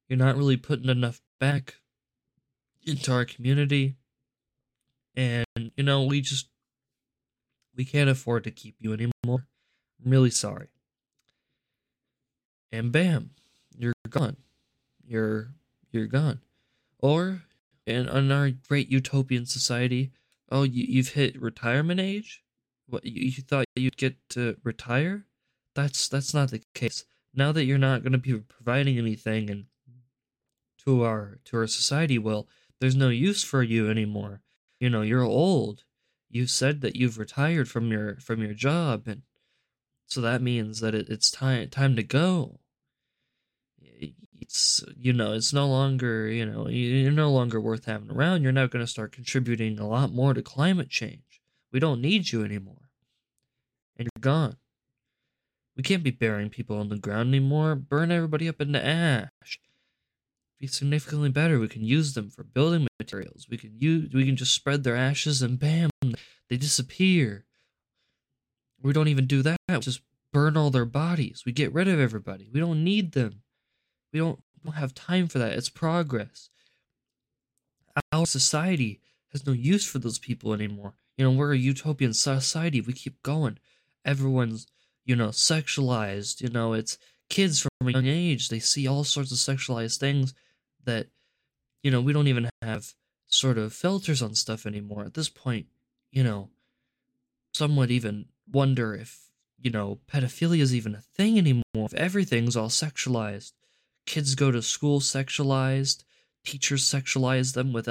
you're 0.07 0.17
not 0.17 0.37
really 0.37 0.57
putting 0.57 0.89
enough 0.89 1.21
back 1.39 1.75
into 2.85 3.11
our 3.11 3.25
community 3.25 3.95
and 5.15 5.45
you 5.75 5.83
know 5.83 6.03
we 6.03 6.21
just 6.21 6.47
we 7.75 7.85
can't 7.85 8.09
afford 8.09 8.43
to 8.43 8.51
keep 8.51 8.75
you 8.79 8.93
anymore 8.93 9.47
i'm 10.03 10.11
really 10.11 10.29
sorry 10.29 10.67
and 12.71 12.91
bam 12.91 13.31
you're 13.77 13.93
gone 14.09 14.37
you're 15.05 15.53
you're 15.91 16.07
gone 16.07 16.39
or 16.99 17.43
in, 17.85 18.07
in 18.07 18.31
our 18.31 18.49
great 18.49 18.89
utopian 18.89 19.45
society, 19.45 20.11
oh, 20.49 20.63
you, 20.63 20.85
you've 20.87 21.09
hit 21.09 21.41
retirement 21.41 21.99
age? 21.99 22.43
What 22.87 23.05
you, 23.05 23.25
you 23.25 23.41
thought 23.41 23.65
you'd 23.75 23.97
get 23.97 24.15
to 24.29 24.57
retire? 24.63 25.25
That's 25.75 26.07
that's 26.07 26.33
not 26.33 26.51
the 26.51 26.61
case. 26.73 27.03
Now 27.33 27.51
that 27.51 27.65
you're 27.65 27.77
not 27.77 28.03
going 28.03 28.11
to 28.11 28.17
be 28.17 28.33
providing 28.37 28.97
anything 28.97 29.49
and 29.49 29.65
to 30.85 31.03
our 31.03 31.39
to 31.45 31.57
our 31.57 31.67
society, 31.67 32.17
well, 32.17 32.47
there's 32.83 32.97
no 32.97 33.07
use 33.07 33.45
for 33.45 33.63
you 33.63 33.89
anymore. 33.89 34.41
You 34.77 34.89
know, 34.89 35.03
you're 35.03 35.23
old. 35.23 35.85
You 36.29 36.47
said 36.47 36.81
that 36.81 36.97
you've 36.97 37.17
retired 37.17 37.69
from 37.69 37.89
your 37.93 38.17
from 38.17 38.41
your 38.41 38.53
job, 38.53 39.07
and 39.07 39.21
so 40.05 40.19
that 40.19 40.41
means 40.41 40.81
that 40.81 40.93
it, 40.93 41.07
it's 41.07 41.31
time 41.31 41.69
time 41.69 41.95
to 41.95 42.03
go. 42.03 42.59
It's 43.79 44.83
you 44.97 45.13
know 45.13 45.31
it's 45.31 45.53
no 45.53 45.65
longer 45.65 46.27
you 46.27 46.45
know 46.45 46.67
you're 46.67 47.13
no 47.13 47.31
longer 47.31 47.61
worth 47.61 47.85
having 47.85 48.11
around. 48.11 48.43
You're 48.43 48.51
not 48.51 48.69
going 48.71 48.83
to 48.83 48.91
start 48.91 49.13
contributing 49.13 49.79
a 49.79 49.87
lot 49.87 50.11
more 50.11 50.33
to 50.33 50.41
climate 50.41 50.89
change. 50.89 51.41
We 51.71 51.79
don't 51.79 52.01
need 52.01 52.33
you 52.33 52.43
anymore. 52.43 52.89
And 53.95 54.09
you're 54.13 54.19
gone. 54.19 54.57
We 55.77 55.83
can't 55.83 56.03
be 56.03 56.11
burying 56.11 56.49
people 56.49 56.77
on 56.77 56.89
the 56.89 56.97
ground 56.97 57.29
anymore. 57.29 57.75
Burn 57.75 58.11
everybody 58.11 58.49
up 58.49 58.59
into 58.59 58.85
ash 58.85 59.29
be 60.63 60.67
significantly 60.67 61.29
better 61.29 61.59
we 61.59 61.67
can 61.67 61.83
use 61.83 62.13
them 62.13 62.29
for 62.29 62.43
building 62.43 62.87
materials 62.99 63.47
we 63.49 63.57
can 63.57 63.73
use 63.79 64.13
we 64.13 64.25
can 64.25 64.37
just 64.37 64.53
spread 64.53 64.83
their 64.83 64.95
ashes 64.95 65.41
and 65.41 65.59
bam 65.59 65.89
they 66.49 66.55
disappear 66.55 67.43
we 68.81 68.93
don't 68.93 69.09
even 69.09 69.25
do 69.25 69.41
that 69.41 69.57
we 69.69 69.77
just 69.79 70.01
burn 70.31 70.55
all 70.55 70.69
their 70.69 70.85
bodies 70.85 71.43
we 71.45 71.51
get 71.51 71.73
rid 71.73 71.87
of 71.87 71.99
everybody 71.99 72.49
we 72.53 72.61
don't 72.61 72.81
need 72.81 73.11
them 73.11 73.41
we 74.13 74.19
don't, 74.19 74.39
we 74.63 74.69
don't 74.69 74.79
have 74.79 74.93
time 74.93 75.27
for 75.27 75.39
that. 75.39 75.53
It's 75.53 75.69
progress. 75.69 76.49
Our 78.11 78.25
society 78.25 79.01
has 79.31 79.45
no 79.45 79.51
use 79.51 79.85
for 79.85 79.99
those 79.99 80.19
people 80.19 80.53
anymore. 80.53 80.93
You 81.17 81.25
know, 81.25 81.31
we're 81.31 81.53
a 81.53 81.57
utopian 81.57 82.13
society. 82.13 82.79
We 82.79 82.93
keep 82.93 83.21
going. 83.23 83.57
Everyone's, 84.05 84.67
you 85.03 85.15
know, 85.15 85.29
sexualized. 85.29 86.41
You 86.41 86.49
know, 86.49 86.73
it's 86.73 86.97
kids 87.29 87.59
from 87.59 87.87
a 87.87 87.91
young 87.91 88.07
age. 88.07 88.49
They 88.49 88.59
see 88.59 88.87
all 88.87 89.03
sorts 89.03 89.31
of 89.31 89.37
sexualized 89.37 89.97
things 89.97 90.33
that, 90.85 91.07
you 91.81 91.91
know, 91.91 92.01
we 92.01 92.13
don't 92.13 92.27
even 92.27 92.49
have 92.61 92.93
sort 93.27 93.57
of 93.57 93.73
filters 93.73 94.21
on 94.21 94.35
stuff 94.35 94.65
anymore. 94.65 95.03
At 95.03 95.13
this 95.13 95.29
point, 95.29 95.67
you 96.11 96.23
know, 96.23 96.49
some 97.53 97.75
would 97.75 97.91
even 97.91 98.25
wonder 98.51 98.93
if, 98.93 99.29
you 99.59 99.71
know, 99.71 99.99
pedophilia 100.11 100.59
is 100.59 100.75
even 100.75 100.95
a 100.95 101.01
thing 101.01 101.37
anymore. 101.37 101.63
If 101.75 101.93
everything's 101.93 102.55
all 102.55 102.69
sexualized. 102.69 103.53
Kids 104.05 104.35
go 104.35 104.51
to 104.51 104.61
school 104.61 104.99
sexualized, 104.99 106.03
teachers 106.43 106.83
sexualize 106.83 107.53
them 107.53 107.71
with 107.71 107.87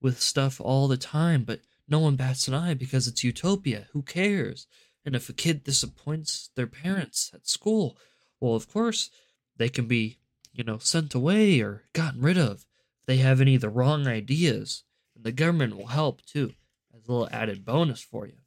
with 0.00 0.20
stuff 0.20 0.60
all 0.60 0.86
the 0.86 0.96
time, 0.96 1.42
but 1.42 1.60
no 1.88 1.98
one 1.98 2.16
bats 2.16 2.46
an 2.46 2.54
eye 2.54 2.74
because 2.74 3.08
it's 3.08 3.24
utopia. 3.24 3.88
Who 3.92 4.02
cares? 4.02 4.66
And 5.04 5.16
if 5.16 5.28
a 5.28 5.32
kid 5.32 5.64
disappoints 5.64 6.50
their 6.54 6.66
parents 6.66 7.30
at 7.34 7.48
school, 7.48 7.96
well, 8.40 8.54
of 8.54 8.68
course, 8.68 9.10
they 9.56 9.68
can 9.68 9.86
be, 9.86 10.17
you 10.58 10.64
know, 10.64 10.78
sent 10.78 11.14
away 11.14 11.60
or 11.60 11.84
gotten 11.92 12.20
rid 12.20 12.36
of 12.36 12.66
if 13.00 13.06
they 13.06 13.18
have 13.18 13.40
any 13.40 13.54
of 13.54 13.60
the 13.60 13.70
wrong 13.70 14.08
ideas. 14.08 14.82
And 15.14 15.24
the 15.24 15.30
government 15.30 15.76
will 15.76 15.86
help 15.86 16.20
too, 16.26 16.52
as 16.94 17.06
a 17.06 17.12
little 17.12 17.28
added 17.30 17.64
bonus 17.64 18.02
for 18.02 18.26
you. 18.26 18.38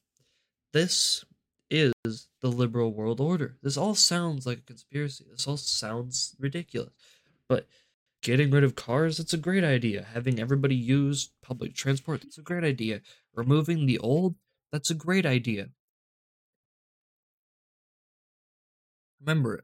This 0.74 1.24
is 1.70 1.94
the 2.42 2.52
liberal 2.52 2.94
world 2.94 3.22
order. 3.22 3.58
This 3.64 3.78
all 3.78 3.96
sounds 3.96 4.46
like 4.46 4.58
a 4.58 4.62
conspiracy. 4.62 5.26
This 5.32 5.48
all 5.48 5.56
sounds 5.56 6.36
ridiculous. 6.38 6.92
But 7.48 7.66
getting 8.22 8.52
rid 8.52 8.66
of 8.66 8.76
cars, 8.76 9.18
that's 9.18 9.34
a 9.34 9.38
great 9.38 9.64
idea. 9.64 10.06
Having 10.14 10.38
everybody 10.38 10.76
use 10.76 11.30
public 11.42 11.74
transport, 11.76 12.22
that's 12.22 12.38
a 12.38 12.42
great 12.42 12.66
idea. 12.66 13.00
Removing 13.34 13.86
the 13.86 14.00
old, 14.00 14.36
that's 14.70 14.90
a 14.90 14.96
great 14.96 15.26
idea. 15.26 15.70
Remember, 19.22 19.64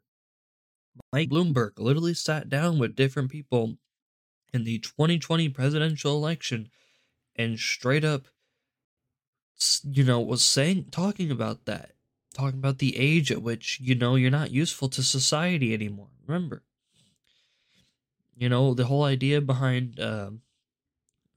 Mike 1.11 1.29
Bloomberg 1.29 1.71
literally 1.77 2.13
sat 2.13 2.49
down 2.49 2.79
with 2.79 2.95
different 2.95 3.31
people 3.31 3.77
in 4.53 4.63
the 4.63 4.79
2020 4.79 5.49
presidential 5.49 6.15
election 6.15 6.69
and 7.35 7.59
straight 7.59 8.03
up, 8.03 8.27
you 9.83 10.03
know, 10.03 10.19
was 10.19 10.43
saying, 10.43 10.85
talking 10.91 11.31
about 11.31 11.65
that, 11.65 11.93
talking 12.33 12.59
about 12.59 12.79
the 12.79 12.97
age 12.97 13.31
at 13.31 13.41
which, 13.41 13.79
you 13.81 13.95
know, 13.95 14.15
you're 14.15 14.31
not 14.31 14.51
useful 14.51 14.89
to 14.89 15.03
society 15.03 15.73
anymore. 15.73 16.09
Remember, 16.25 16.63
you 18.35 18.49
know, 18.49 18.73
the 18.73 18.85
whole 18.85 19.03
idea 19.03 19.41
behind, 19.41 19.99
uh, 19.99 20.31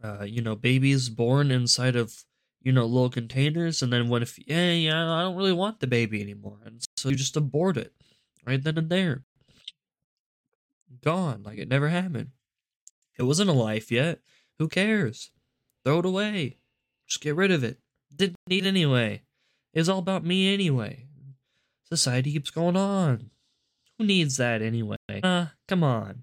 uh, 0.03 0.25
you 0.25 0.43
know, 0.43 0.57
babies 0.57 1.09
born 1.09 1.51
inside 1.51 1.97
of, 1.97 2.25
you 2.63 2.73
know, 2.73 2.85
little 2.85 3.11
containers, 3.11 3.83
and 3.83 3.93
then 3.93 4.09
when 4.09 4.23
if, 4.23 4.39
yeah, 4.47 4.73
yeah, 4.73 5.13
I 5.13 5.23
don't 5.23 5.37
really 5.37 5.53
want 5.53 5.81
the 5.81 5.87
baby 5.87 6.21
anymore, 6.21 6.59
and 6.65 6.83
so 6.97 7.09
you 7.09 7.17
just 7.17 7.37
abort 7.37 7.79
it 7.79 7.95
right 8.47 8.63
then 8.63 8.77
and 8.77 8.91
there. 8.91 9.25
Gone, 11.03 11.43
like 11.43 11.59
it 11.59 11.69
never 11.69 11.89
happened. 11.89 12.31
It 13.19 13.23
wasn't 13.25 13.51
a 13.51 13.55
life 13.55 13.91
yet. 13.91 14.21
Who 14.59 14.69
cares? 14.69 15.31
Throw 15.85 16.01
it 16.01 16.07
away. 16.07 16.59
Just 17.07 17.23
get 17.23 17.37
rid 17.37 17.51
of 17.51 17.65
it. 17.65 17.79
Didn't 18.15 18.37
need 18.49 18.67
anyway. 18.67 19.23
It 19.73 19.79
was 19.81 19.89
all 19.89 19.99
about 19.99 20.25
me 20.25 20.53
anyway. 20.53 21.07
Society 21.85 22.33
keeps 22.33 22.51
going 22.51 22.77
on. 22.77 23.31
Who 23.99 24.07
needs 24.07 24.37
that 24.37 24.63
anyway? 24.63 24.97
Uh, 25.23 25.47
come 25.69 25.83
on. 25.83 26.23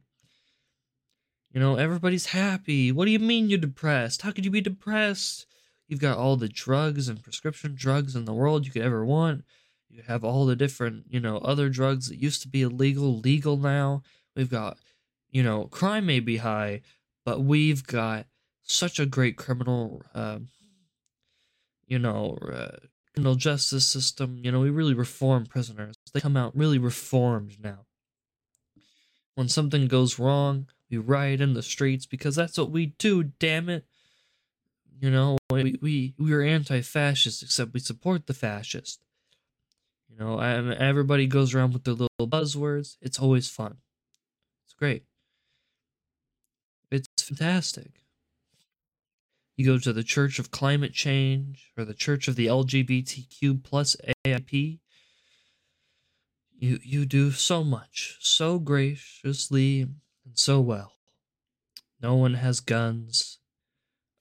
You 1.52 1.60
know, 1.60 1.76
everybody's 1.76 2.28
happy. 2.28 2.92
What 2.92 3.06
do 3.06 3.12
you 3.12 3.20
mean 3.20 3.50
you're 3.50 3.58
depressed? 3.58 4.22
How 4.22 4.32
could 4.32 4.46
you 4.46 4.52
be 4.52 4.62
depressed? 4.62 5.46
You've 5.88 6.02
got 6.02 6.18
all 6.18 6.36
the 6.36 6.50
drugs 6.50 7.08
and 7.08 7.24
prescription 7.24 7.74
drugs 7.76 8.16
in 8.16 8.26
the 8.26 8.34
world 8.34 8.66
you 8.66 8.72
could 8.72 8.82
ever 8.82 9.06
want. 9.06 9.44
You 9.90 10.04
have 10.08 10.24
all 10.24 10.46
the 10.46 10.56
different, 10.56 11.06
you 11.10 11.20
know, 11.20 11.38
other 11.38 11.70
drugs 11.70 12.10
that 12.10 12.22
used 12.22 12.42
to 12.42 12.48
be 12.48 12.62
illegal, 12.62 13.18
legal 13.18 13.58
now. 13.58 14.04
We've 14.38 14.50
got, 14.50 14.78
you 15.32 15.42
know, 15.42 15.66
crime 15.66 16.06
may 16.06 16.20
be 16.20 16.38
high, 16.38 16.82
but 17.26 17.42
we've 17.42 17.86
got 17.86 18.28
such 18.62 19.00
a 19.00 19.06
great 19.08 19.36
criminal, 19.36 20.04
uh, 20.14 20.40
you 21.88 21.98
know, 21.98 22.38
uh, 22.54 22.78
criminal 23.14 23.34
justice 23.34 23.88
system. 23.88 24.40
You 24.44 24.52
know, 24.52 24.60
we 24.60 24.70
really 24.70 24.94
reform 24.94 25.48
prisoners. 25.48 25.96
They 26.14 26.20
come 26.20 26.38
out 26.38 26.56
really 26.56 26.78
reformed 26.78 27.58
now. 27.64 27.88
When 29.34 29.50
something 29.50 29.88
goes 29.88 30.20
wrong, 30.20 30.68
we 30.92 30.98
riot 30.98 31.42
in 31.42 31.54
the 31.54 31.64
streets 31.64 32.06
because 32.06 32.36
that's 32.36 32.58
what 32.58 32.70
we 32.70 32.88
do. 33.00 33.24
Damn 33.24 33.70
it! 33.70 33.86
You 35.00 35.10
know, 35.10 35.38
we 35.52 35.78
we 35.82 36.14
we 36.20 36.34
are 36.34 36.44
anti-fascist, 36.44 37.42
except 37.42 37.74
we 37.74 37.80
support 37.80 38.28
the 38.28 38.34
fascist. 38.34 39.00
You 40.10 40.18
know, 40.18 40.40
everybody 40.40 41.26
goes 41.28 41.54
around 41.54 41.74
with 41.74 41.84
their 41.84 41.94
little 41.94 42.28
buzzwords. 42.28 42.98
It's 43.02 43.20
always 43.20 43.50
fun. 43.50 43.78
Great. 44.78 45.04
It's 46.92 47.08
fantastic. 47.22 47.92
You 49.56 49.66
go 49.66 49.80
to 49.80 49.92
the 49.92 50.04
Church 50.04 50.38
of 50.38 50.52
Climate 50.52 50.94
Change 50.94 51.72
or 51.76 51.84
the 51.84 51.96
Church 51.96 52.28
of 52.28 52.36
the 52.36 52.46
LGBTQ 52.46 53.64
plus 53.64 53.96
AIP. 54.24 54.80
You 56.60 56.80
you 56.84 57.06
do 57.06 57.32
so 57.32 57.64
much, 57.64 58.18
so 58.20 58.60
graciously 58.60 59.82
and 59.82 59.96
so 60.34 60.62
well. 60.62 60.94
No 62.02 62.16
one 62.16 62.36
has 62.36 62.60
guns. 62.60 63.40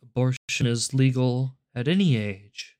Abortion 0.02 0.66
is 0.66 0.94
legal 0.94 1.56
at 1.74 1.88
any 1.88 2.16
age. 2.16 2.76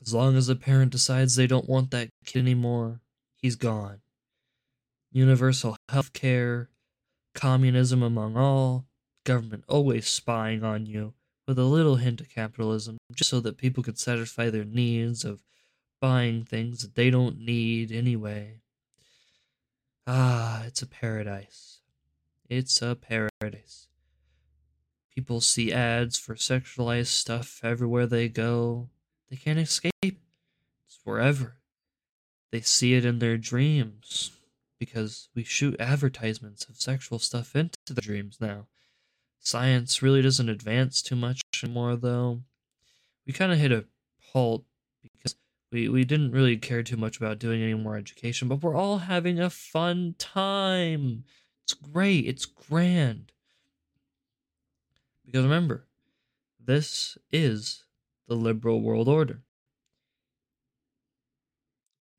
As 0.00 0.14
long 0.14 0.36
as 0.36 0.48
a 0.48 0.56
parent 0.56 0.92
decides 0.92 1.36
they 1.36 1.46
don't 1.46 1.68
want 1.68 1.90
that 1.90 2.08
kid 2.24 2.38
anymore, 2.38 3.00
he's 3.36 3.56
gone. 3.56 4.00
Universal 5.14 5.76
health 5.90 6.12
care, 6.12 6.70
communism 7.36 8.02
among 8.02 8.36
all, 8.36 8.84
government 9.22 9.62
always 9.68 10.08
spying 10.08 10.64
on 10.64 10.86
you, 10.86 11.14
with 11.46 11.56
a 11.56 11.62
little 11.62 11.94
hint 11.94 12.20
of 12.20 12.28
capitalism, 12.28 12.98
just 13.12 13.30
so 13.30 13.38
that 13.38 13.56
people 13.56 13.80
can 13.80 13.94
satisfy 13.94 14.50
their 14.50 14.64
needs 14.64 15.24
of 15.24 15.44
buying 16.00 16.44
things 16.44 16.82
that 16.82 16.96
they 16.96 17.10
don't 17.10 17.38
need 17.38 17.92
anyway. 17.92 18.58
Ah, 20.04 20.64
it's 20.64 20.82
a 20.82 20.86
paradise. 20.86 21.78
It's 22.50 22.82
a 22.82 22.96
paradise. 22.96 23.86
People 25.14 25.40
see 25.40 25.72
ads 25.72 26.18
for 26.18 26.34
sexualized 26.34 27.06
stuff 27.06 27.60
everywhere 27.62 28.08
they 28.08 28.28
go. 28.28 28.88
They 29.30 29.36
can't 29.36 29.60
escape. 29.60 29.92
It's 30.02 30.98
forever. 31.04 31.58
They 32.50 32.62
see 32.62 32.94
it 32.94 33.04
in 33.04 33.20
their 33.20 33.38
dreams 33.38 34.32
because 34.84 35.28
we 35.34 35.42
shoot 35.44 35.80
advertisements 35.80 36.64
of 36.66 36.76
sexual 36.76 37.18
stuff 37.18 37.56
into 37.56 37.78
the 37.88 38.00
dreams 38.00 38.38
now. 38.40 38.66
Science 39.40 40.02
really 40.02 40.22
doesn't 40.22 40.48
advance 40.48 41.02
too 41.02 41.16
much 41.16 41.40
anymore, 41.62 41.96
though. 41.96 42.42
We 43.26 43.32
kind 43.32 43.52
of 43.52 43.58
hit 43.58 43.72
a 43.72 43.84
halt 44.32 44.64
because 45.02 45.36
we, 45.72 45.88
we 45.88 46.04
didn't 46.04 46.32
really 46.32 46.56
care 46.56 46.82
too 46.82 46.96
much 46.96 47.16
about 47.16 47.38
doing 47.38 47.62
any 47.62 47.74
more 47.74 47.96
education, 47.96 48.48
but 48.48 48.62
we're 48.62 48.76
all 48.76 48.98
having 48.98 49.40
a 49.40 49.50
fun 49.50 50.14
time. 50.18 51.24
It's 51.64 51.74
great, 51.74 52.26
it's 52.26 52.44
grand. 52.44 53.32
Because 55.24 55.44
remember, 55.44 55.86
this 56.62 57.16
is 57.32 57.84
the 58.28 58.34
liberal 58.34 58.82
world 58.82 59.08
order. 59.08 59.42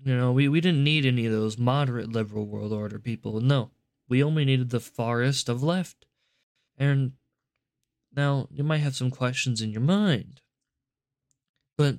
You 0.06 0.16
know, 0.16 0.32
we, 0.32 0.48
we 0.48 0.62
didn't 0.62 0.84
need 0.84 1.04
any 1.04 1.26
of 1.26 1.32
those 1.32 1.58
moderate 1.58 2.12
liberal 2.12 2.46
world 2.46 2.72
order 2.72 3.00
people. 3.00 3.42
No, 3.42 3.72
we 4.08 4.24
only 4.24 4.46
needed 4.46 4.70
the 4.70 4.80
farthest 4.80 5.50
of 5.50 5.64
left. 5.64 6.06
And 6.78 7.14
now 8.16 8.48
you 8.52 8.64
might 8.64 8.78
have 8.78 8.96
some 8.96 9.10
questions 9.10 9.62
in 9.62 9.72
your 9.72 9.82
mind. 9.82 10.42
But 11.76 11.98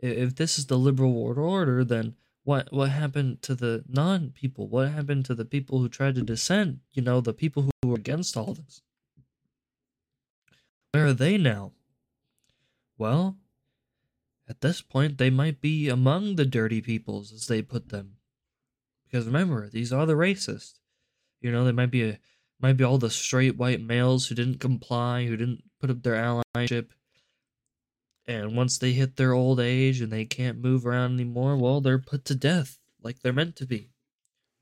if 0.00 0.34
this 0.34 0.58
is 0.58 0.66
the 0.66 0.76
liberal 0.76 1.12
world 1.12 1.38
order, 1.38 1.84
then 1.84 2.16
what 2.42 2.72
what 2.72 2.90
happened 2.90 3.42
to 3.42 3.54
the 3.54 3.84
non 3.88 4.30
people? 4.30 4.66
What 4.66 4.90
happened 4.90 5.24
to 5.26 5.36
the 5.36 5.44
people 5.44 5.78
who 5.78 5.88
tried 5.88 6.16
to 6.16 6.22
dissent? 6.22 6.80
You 6.92 7.02
know, 7.02 7.20
the 7.20 7.32
people 7.32 7.62
who 7.62 7.88
were 7.90 7.94
against 7.96 8.36
all 8.36 8.54
this. 8.54 8.82
Where 10.90 11.06
are 11.06 11.12
they 11.12 11.38
now? 11.38 11.72
Well, 12.98 13.36
at 14.48 14.60
this 14.60 14.82
point, 14.82 15.18
they 15.18 15.30
might 15.30 15.60
be 15.60 15.88
among 15.88 16.36
the 16.36 16.44
dirty 16.44 16.80
peoples, 16.80 17.32
as 17.32 17.46
they 17.46 17.62
put 17.62 17.88
them. 17.90 18.16
Because 19.04 19.26
remember, 19.26 19.68
these 19.68 19.92
are 19.92 20.06
the 20.06 20.14
racist. 20.14 20.80
You 21.40 21.52
know, 21.52 21.64
they 21.64 21.72
might 21.72 21.90
be 21.90 22.02
a, 22.02 22.18
might 22.60 22.76
be 22.76 22.84
all 22.84 22.98
the 22.98 23.10
straight 23.10 23.56
white 23.56 23.80
males 23.80 24.26
who 24.26 24.34
didn't 24.34 24.60
comply, 24.60 25.26
who 25.26 25.36
didn't 25.36 25.64
put 25.80 25.90
up 25.90 26.02
their 26.02 26.14
allyship. 26.14 26.90
And 28.26 28.56
once 28.56 28.78
they 28.78 28.92
hit 28.92 29.16
their 29.16 29.32
old 29.32 29.58
age 29.58 30.00
and 30.00 30.12
they 30.12 30.24
can't 30.24 30.60
move 30.60 30.86
around 30.86 31.14
anymore, 31.14 31.56
well, 31.56 31.80
they're 31.80 31.98
put 31.98 32.24
to 32.26 32.34
death 32.34 32.78
like 33.02 33.20
they're 33.20 33.32
meant 33.32 33.56
to 33.56 33.66
be. 33.66 33.90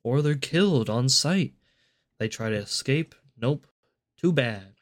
Or 0.02 0.22
they're 0.22 0.34
killed 0.34 0.88
on 0.88 1.08
sight. 1.10 1.52
They 2.18 2.28
try 2.28 2.48
to 2.48 2.56
escape. 2.56 3.14
Nope. 3.36 3.66
Too 4.16 4.32
bad. 4.32 4.74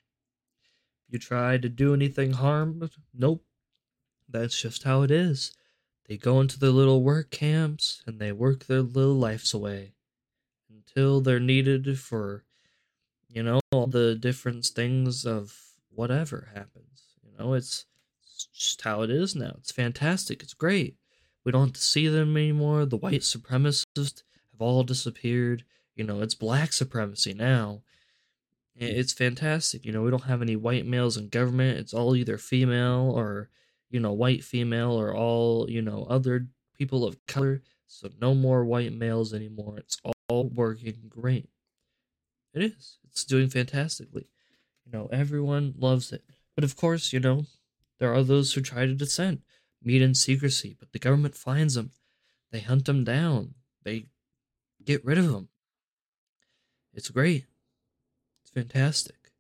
You 1.09 1.19
try 1.19 1.59
to 1.59 1.69
do 1.69 1.95
anything 1.95 2.33
harm? 2.35 2.89
Nope. 3.13 3.45
That's 4.29 4.61
just 4.61 4.83
how 4.83 5.03
it 5.03 5.11
is. 5.11 5.53
They 6.07 6.17
go 6.17 6.41
into 6.41 6.59
their 6.59 6.71
little 6.71 7.03
work 7.03 7.31
camps 7.31 8.03
and 8.07 8.19
they 8.19 8.33
work 8.33 8.67
their 8.67 8.83
little 8.83 9.15
lives 9.15 9.53
away 9.53 9.93
until 10.71 11.21
they're 11.21 11.41
needed 11.41 11.99
for, 11.99 12.45
you 13.29 13.43
know, 13.43 13.61
all 13.73 13.87
the 13.87 14.15
different 14.15 14.65
things 14.65 15.27
of 15.27 15.55
whatever 15.91 16.49
happens. 16.55 17.05
You 17.23 17.31
know, 17.39 17.55
it's, 17.55 17.85
it's 18.23 18.47
just 18.47 18.83
how 18.83 19.03
it 19.03 19.11
is 19.11 19.35
now. 19.35 19.55
It's 19.59 19.73
fantastic. 19.73 20.43
It's 20.43 20.55
great. 20.55 20.97
We 21.45 21.53
don't 21.53 21.69
have 21.69 21.73
to 21.75 21.81
see 21.81 22.09
them 22.09 22.37
anymore. 22.37 22.85
The 22.87 22.97
white 22.97 23.21
supremacists 23.21 24.23
have 24.53 24.61
all 24.61 24.83
disappeared. 24.83 25.65
You 25.95 26.05
know, 26.05 26.21
it's 26.21 26.35
black 26.35 26.73
supremacy 26.73 27.35
now. 27.35 27.83
It's 28.81 29.13
fantastic. 29.13 29.85
You 29.85 29.93
know, 29.93 30.03
we 30.03 30.11
don't 30.11 30.25
have 30.25 30.41
any 30.41 30.55
white 30.55 30.87
males 30.87 31.17
in 31.17 31.29
government. 31.29 31.79
It's 31.79 31.93
all 31.93 32.15
either 32.15 32.39
female 32.39 33.13
or, 33.13 33.51
you 33.91 34.01
know, 34.01 34.13
white 34.13 34.45
female 34.45 34.93
or 34.93 35.15
all, 35.15 35.71
you 35.71 35.83
know, 35.83 36.07
other 36.09 36.47
people 36.77 37.05
of 37.05 37.25
color. 37.27 37.63
So 37.87 38.09
no 38.21 38.35
more 38.35 38.65
white 38.65 38.93
males 38.93 39.33
anymore. 39.33 39.79
It's 39.79 39.99
all 40.29 40.49
working 40.49 40.97
great. 41.09 41.49
It 42.55 42.63
is. 42.63 42.99
It's 43.11 43.25
doing 43.25 43.49
fantastically. 43.49 44.29
You 44.85 44.93
know, 44.93 45.09
everyone 45.13 45.75
loves 45.79 46.13
it. 46.13 46.25
But 46.55 46.65
of 46.65 46.77
course, 46.77 47.13
you 47.13 47.21
know, 47.21 47.47
there 47.99 48.13
are 48.13 48.23
those 48.23 48.53
who 48.53 48.61
try 48.61 48.87
to 48.87 48.95
dissent, 48.95 49.43
meet 49.83 50.03
in 50.03 50.15
secrecy, 50.15 50.77
but 50.79 50.93
the 50.93 50.99
government 50.99 51.35
finds 51.35 51.75
them. 51.75 51.93
They 52.51 52.61
hunt 52.61 52.87
them 52.87 53.05
down. 53.05 53.55
They 53.85 54.07
get 54.85 55.05
rid 55.05 55.19
of 55.19 55.31
them. 55.31 55.49
It's 56.95 57.11
great. 57.11 57.47
It's 58.43 58.51
fantastic. 58.51 59.33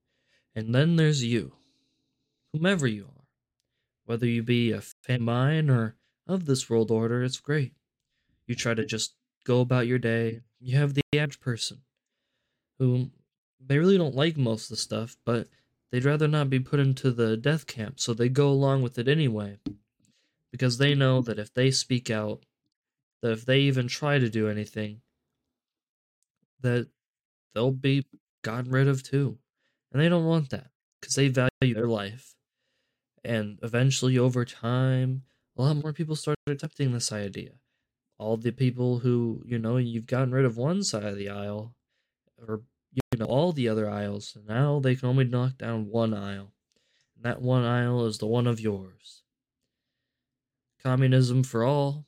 And 0.54 0.74
then 0.74 0.96
there's 0.96 1.24
you, 1.24 1.52
whomever 2.52 2.86
you 2.86 3.04
are. 3.04 3.17
Whether 4.08 4.24
you 4.24 4.42
be 4.42 4.72
a 4.72 4.80
fan 4.80 5.16
of 5.16 5.20
mine 5.20 5.68
or 5.68 5.94
of 6.26 6.46
this 6.46 6.70
world 6.70 6.90
order, 6.90 7.22
it's 7.22 7.40
great. 7.40 7.74
You 8.46 8.54
try 8.54 8.72
to 8.72 8.86
just 8.86 9.12
go 9.44 9.60
about 9.60 9.86
your 9.86 9.98
day. 9.98 10.40
You 10.58 10.78
have 10.78 10.94
the 10.94 11.02
average 11.12 11.40
person 11.40 11.82
who 12.78 13.10
they 13.60 13.76
really 13.76 13.98
don't 13.98 14.14
like 14.14 14.38
most 14.38 14.64
of 14.64 14.68
the 14.70 14.76
stuff, 14.76 15.18
but 15.26 15.48
they'd 15.92 16.06
rather 16.06 16.26
not 16.26 16.48
be 16.48 16.58
put 16.58 16.80
into 16.80 17.10
the 17.10 17.36
death 17.36 17.66
camp, 17.66 18.00
so 18.00 18.14
they 18.14 18.30
go 18.30 18.48
along 18.48 18.80
with 18.80 18.98
it 18.98 19.08
anyway. 19.08 19.58
Because 20.52 20.78
they 20.78 20.94
know 20.94 21.20
that 21.20 21.38
if 21.38 21.52
they 21.52 21.70
speak 21.70 22.08
out, 22.08 22.46
that 23.20 23.32
if 23.32 23.44
they 23.44 23.60
even 23.60 23.88
try 23.88 24.18
to 24.18 24.30
do 24.30 24.48
anything, 24.48 25.02
that 26.62 26.88
they'll 27.54 27.72
be 27.72 28.06
gotten 28.40 28.70
rid 28.70 28.88
of 28.88 29.02
too. 29.02 29.36
And 29.92 30.00
they 30.00 30.08
don't 30.08 30.24
want 30.24 30.48
that 30.48 30.68
because 30.98 31.14
they 31.14 31.28
value 31.28 31.74
their 31.74 31.88
life. 31.88 32.37
And 33.24 33.58
eventually, 33.62 34.18
over 34.18 34.44
time, 34.44 35.22
a 35.56 35.62
lot 35.62 35.76
more 35.76 35.92
people 35.92 36.16
started 36.16 36.38
accepting 36.46 36.92
this 36.92 37.12
idea. 37.12 37.52
All 38.18 38.36
the 38.36 38.52
people 38.52 39.00
who, 39.00 39.42
you 39.46 39.58
know, 39.58 39.76
you've 39.76 40.06
gotten 40.06 40.32
rid 40.32 40.44
of 40.44 40.56
one 40.56 40.82
side 40.82 41.04
of 41.04 41.16
the 41.16 41.28
aisle, 41.28 41.74
or, 42.36 42.62
you 42.92 43.18
know, 43.18 43.26
all 43.26 43.52
the 43.52 43.68
other 43.68 43.88
aisles, 43.88 44.36
now 44.46 44.80
they 44.80 44.94
can 44.94 45.08
only 45.08 45.24
knock 45.24 45.58
down 45.58 45.88
one 45.88 46.14
aisle. 46.14 46.52
And 47.16 47.24
that 47.24 47.42
one 47.42 47.64
aisle 47.64 48.06
is 48.06 48.18
the 48.18 48.26
one 48.26 48.46
of 48.46 48.60
yours. 48.60 49.22
Communism 50.82 51.42
for 51.42 51.64
all, 51.64 52.06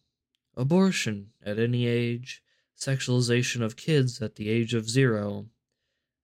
abortion 0.57 1.31
at 1.44 1.59
any 1.59 1.87
age, 1.87 2.42
sexualization 2.79 3.62
of 3.62 3.77
kids 3.77 4.23
at 4.23 4.37
the 4.37 4.49
age 4.49 4.75
of 4.75 4.88
zero, 4.88 5.46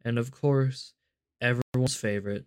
and 0.04 0.18
of 0.18 0.30
course, 0.30 0.94
everyone's 1.40 1.96
favorite. 1.96 2.46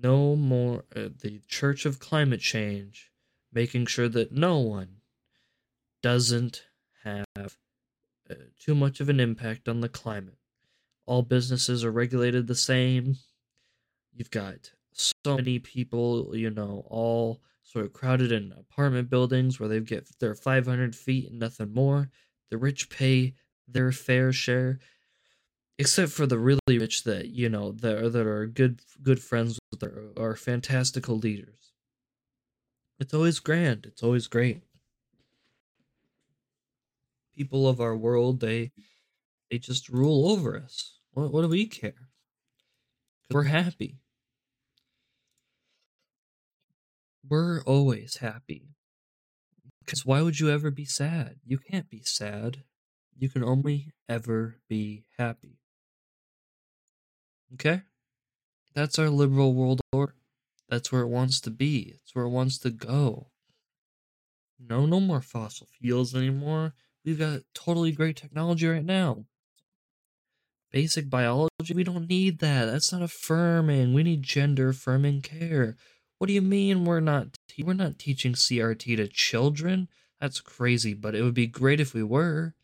No 0.00 0.36
more 0.36 0.84
uh, 0.94 1.08
the 1.20 1.40
Church 1.48 1.86
of 1.86 1.98
Climate 1.98 2.40
Change, 2.40 3.10
making 3.52 3.86
sure 3.86 4.08
that 4.08 4.32
no 4.32 4.58
one 4.58 4.96
doesn't 6.02 6.64
have 7.04 7.26
uh, 8.28 8.34
too 8.60 8.74
much 8.74 9.00
of 9.00 9.08
an 9.08 9.20
impact 9.20 9.68
on 9.68 9.80
the 9.80 9.88
climate. 9.88 10.38
All 11.06 11.22
businesses 11.22 11.84
are 11.84 11.92
regulated 11.92 12.46
the 12.46 12.54
same. 12.54 13.16
You've 14.12 14.30
got 14.30 14.72
so 14.92 15.36
many 15.36 15.58
people, 15.58 16.36
you 16.36 16.50
know, 16.50 16.84
all 16.88 17.40
sort 17.62 17.84
of 17.84 17.92
crowded 17.92 18.32
in 18.32 18.52
apartment 18.58 19.10
buildings 19.10 19.58
where 19.58 19.68
they 19.68 19.80
get 19.80 20.08
their 20.20 20.34
500 20.34 20.94
feet 20.94 21.30
and 21.30 21.38
nothing 21.38 21.72
more. 21.72 22.10
The 22.50 22.58
rich 22.58 22.88
pay 22.90 23.34
their 23.68 23.92
fair 23.92 24.32
share 24.32 24.78
except 25.78 26.12
for 26.12 26.26
the 26.26 26.38
really 26.38 26.60
rich 26.68 27.04
that 27.04 27.28
you 27.28 27.48
know 27.48 27.72
that 27.72 27.96
are, 27.96 28.08
that 28.08 28.26
are 28.26 28.46
good 28.46 28.80
good 29.02 29.22
friends 29.22 29.58
with 29.70 29.80
their, 29.80 30.04
are 30.16 30.36
fantastical 30.36 31.16
leaders. 31.16 31.72
It's 32.98 33.12
always 33.12 33.38
grand. 33.40 33.86
It's 33.86 34.02
always 34.02 34.26
great. 34.26 34.62
People 37.36 37.68
of 37.68 37.80
our 37.80 37.96
world, 37.96 38.40
they 38.40 38.72
they 39.50 39.58
just 39.58 39.88
rule 39.88 40.30
over 40.30 40.56
us. 40.56 40.98
What, 41.12 41.32
what 41.32 41.42
do 41.42 41.48
we 41.48 41.66
care? 41.66 42.08
We're 43.30 43.44
happy. 43.44 43.98
We're 47.28 47.62
always 47.62 48.18
happy. 48.18 48.68
Because 49.84 50.04
why 50.04 50.22
would 50.22 50.40
you 50.40 50.50
ever 50.50 50.70
be 50.70 50.84
sad? 50.84 51.36
You 51.44 51.58
can't 51.58 51.88
be 51.90 52.02
sad. 52.02 52.62
You 53.18 53.28
can 53.28 53.44
only 53.44 53.92
ever 54.08 54.56
be 54.68 55.04
happy. 55.18 55.58
Okay? 57.54 57.82
That's 58.74 58.98
our 58.98 59.08
liberal 59.08 59.54
world 59.54 59.80
order. 59.92 60.14
That's 60.68 60.90
where 60.90 61.02
it 61.02 61.08
wants 61.08 61.40
to 61.42 61.50
be. 61.50 61.94
It's 62.02 62.14
where 62.14 62.24
it 62.24 62.30
wants 62.30 62.58
to 62.58 62.70
go. 62.70 63.28
No, 64.58 64.86
no 64.86 65.00
more 65.00 65.20
fossil 65.20 65.68
fuels 65.78 66.14
anymore. 66.14 66.74
We've 67.04 67.18
got 67.18 67.42
totally 67.54 67.92
great 67.92 68.16
technology 68.16 68.66
right 68.66 68.84
now. 68.84 69.26
Basic 70.72 71.08
biology, 71.08 71.72
we 71.74 71.84
don't 71.84 72.08
need 72.08 72.40
that. 72.40 72.66
That's 72.66 72.92
not 72.92 73.02
affirming. 73.02 73.94
We 73.94 74.02
need 74.02 74.22
gender 74.22 74.70
affirming 74.70 75.22
care. 75.22 75.76
What 76.18 76.26
do 76.26 76.32
you 76.32 76.42
mean 76.42 76.84
we're 76.84 77.00
not 77.00 77.28
te- 77.48 77.62
we're 77.62 77.74
not 77.74 77.98
teaching 77.98 78.32
CRT 78.32 78.96
to 78.96 79.06
children? 79.06 79.88
That's 80.20 80.40
crazy, 80.40 80.94
but 80.94 81.14
it 81.14 81.22
would 81.22 81.34
be 81.34 81.46
great 81.46 81.80
if 81.80 81.94
we 81.94 82.02
were. 82.02 82.54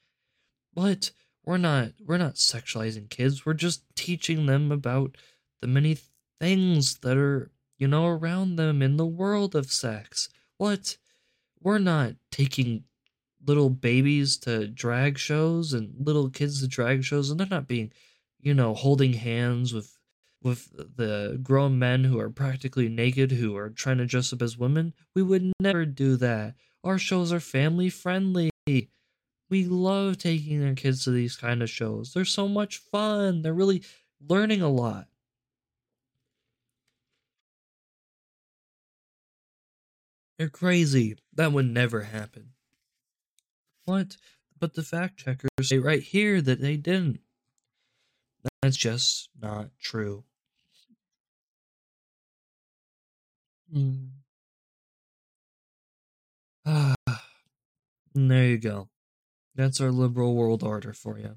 What? 0.72 1.12
We're 1.44 1.58
not 1.58 1.92
we're 2.04 2.18
not 2.18 2.34
sexualizing 2.34 3.10
kids. 3.10 3.44
We're 3.44 3.54
just 3.54 3.82
teaching 3.96 4.46
them 4.46 4.70
about 4.70 5.16
the 5.60 5.66
many 5.66 5.98
things 6.40 6.98
that 6.98 7.16
are 7.16 7.50
you 7.78 7.88
know 7.88 8.06
around 8.06 8.56
them 8.56 8.82
in 8.82 8.96
the 8.96 9.06
world 9.06 9.54
of 9.54 9.72
sex. 9.72 10.28
What? 10.58 10.96
We're 11.60 11.78
not 11.78 12.14
taking 12.32 12.84
little 13.44 13.70
babies 13.70 14.36
to 14.38 14.66
drag 14.68 15.18
shows 15.18 15.72
and 15.72 15.94
little 15.98 16.28
kids 16.30 16.60
to 16.60 16.68
drag 16.68 17.04
shows 17.04 17.30
and 17.30 17.38
they're 17.38 17.46
not 17.48 17.68
being 17.68 17.92
you 18.40 18.54
know 18.54 18.74
holding 18.74 19.14
hands 19.14 19.72
with 19.72 19.96
with 20.42 20.72
the 20.96 21.38
grown 21.42 21.78
men 21.78 22.04
who 22.04 22.18
are 22.18 22.30
practically 22.30 22.88
naked 22.88 23.30
who 23.30 23.56
are 23.56 23.70
trying 23.70 23.98
to 23.98 24.06
dress 24.06 24.32
up 24.32 24.42
as 24.42 24.58
women. 24.58 24.92
We 25.14 25.22
would 25.22 25.52
never 25.60 25.84
do 25.86 26.16
that. 26.16 26.54
Our 26.82 26.98
shows 26.98 27.32
are 27.32 27.40
family 27.40 27.90
friendly 27.90 28.50
we 29.52 29.66
love 29.66 30.16
taking 30.16 30.60
their 30.60 30.74
kids 30.74 31.04
to 31.04 31.10
these 31.10 31.36
kind 31.36 31.62
of 31.62 31.68
shows. 31.68 32.14
They're 32.14 32.24
so 32.24 32.48
much 32.48 32.78
fun. 32.78 33.42
They're 33.42 33.52
really 33.52 33.84
learning 34.26 34.62
a 34.62 34.70
lot. 34.70 35.08
They're 40.38 40.48
crazy. 40.48 41.18
That 41.34 41.52
would 41.52 41.66
never 41.66 42.00
happen. 42.00 42.54
What? 43.84 44.16
But 44.58 44.72
the 44.72 44.82
fact 44.82 45.18
checkers 45.18 45.50
say 45.60 45.76
right 45.76 46.02
here 46.02 46.40
that 46.40 46.62
they 46.62 46.78
didn't. 46.78 47.20
That's 48.62 48.78
just 48.78 49.28
not 49.38 49.68
true. 49.78 50.24
Hmm. 53.70 54.06
Ah, 56.64 56.94
there 58.14 58.46
you 58.46 58.56
go. 58.56 58.88
That's 59.54 59.80
our 59.80 59.90
liberal 59.90 60.34
world 60.34 60.62
order 60.62 60.92
for 60.92 61.18
you. 61.18 61.36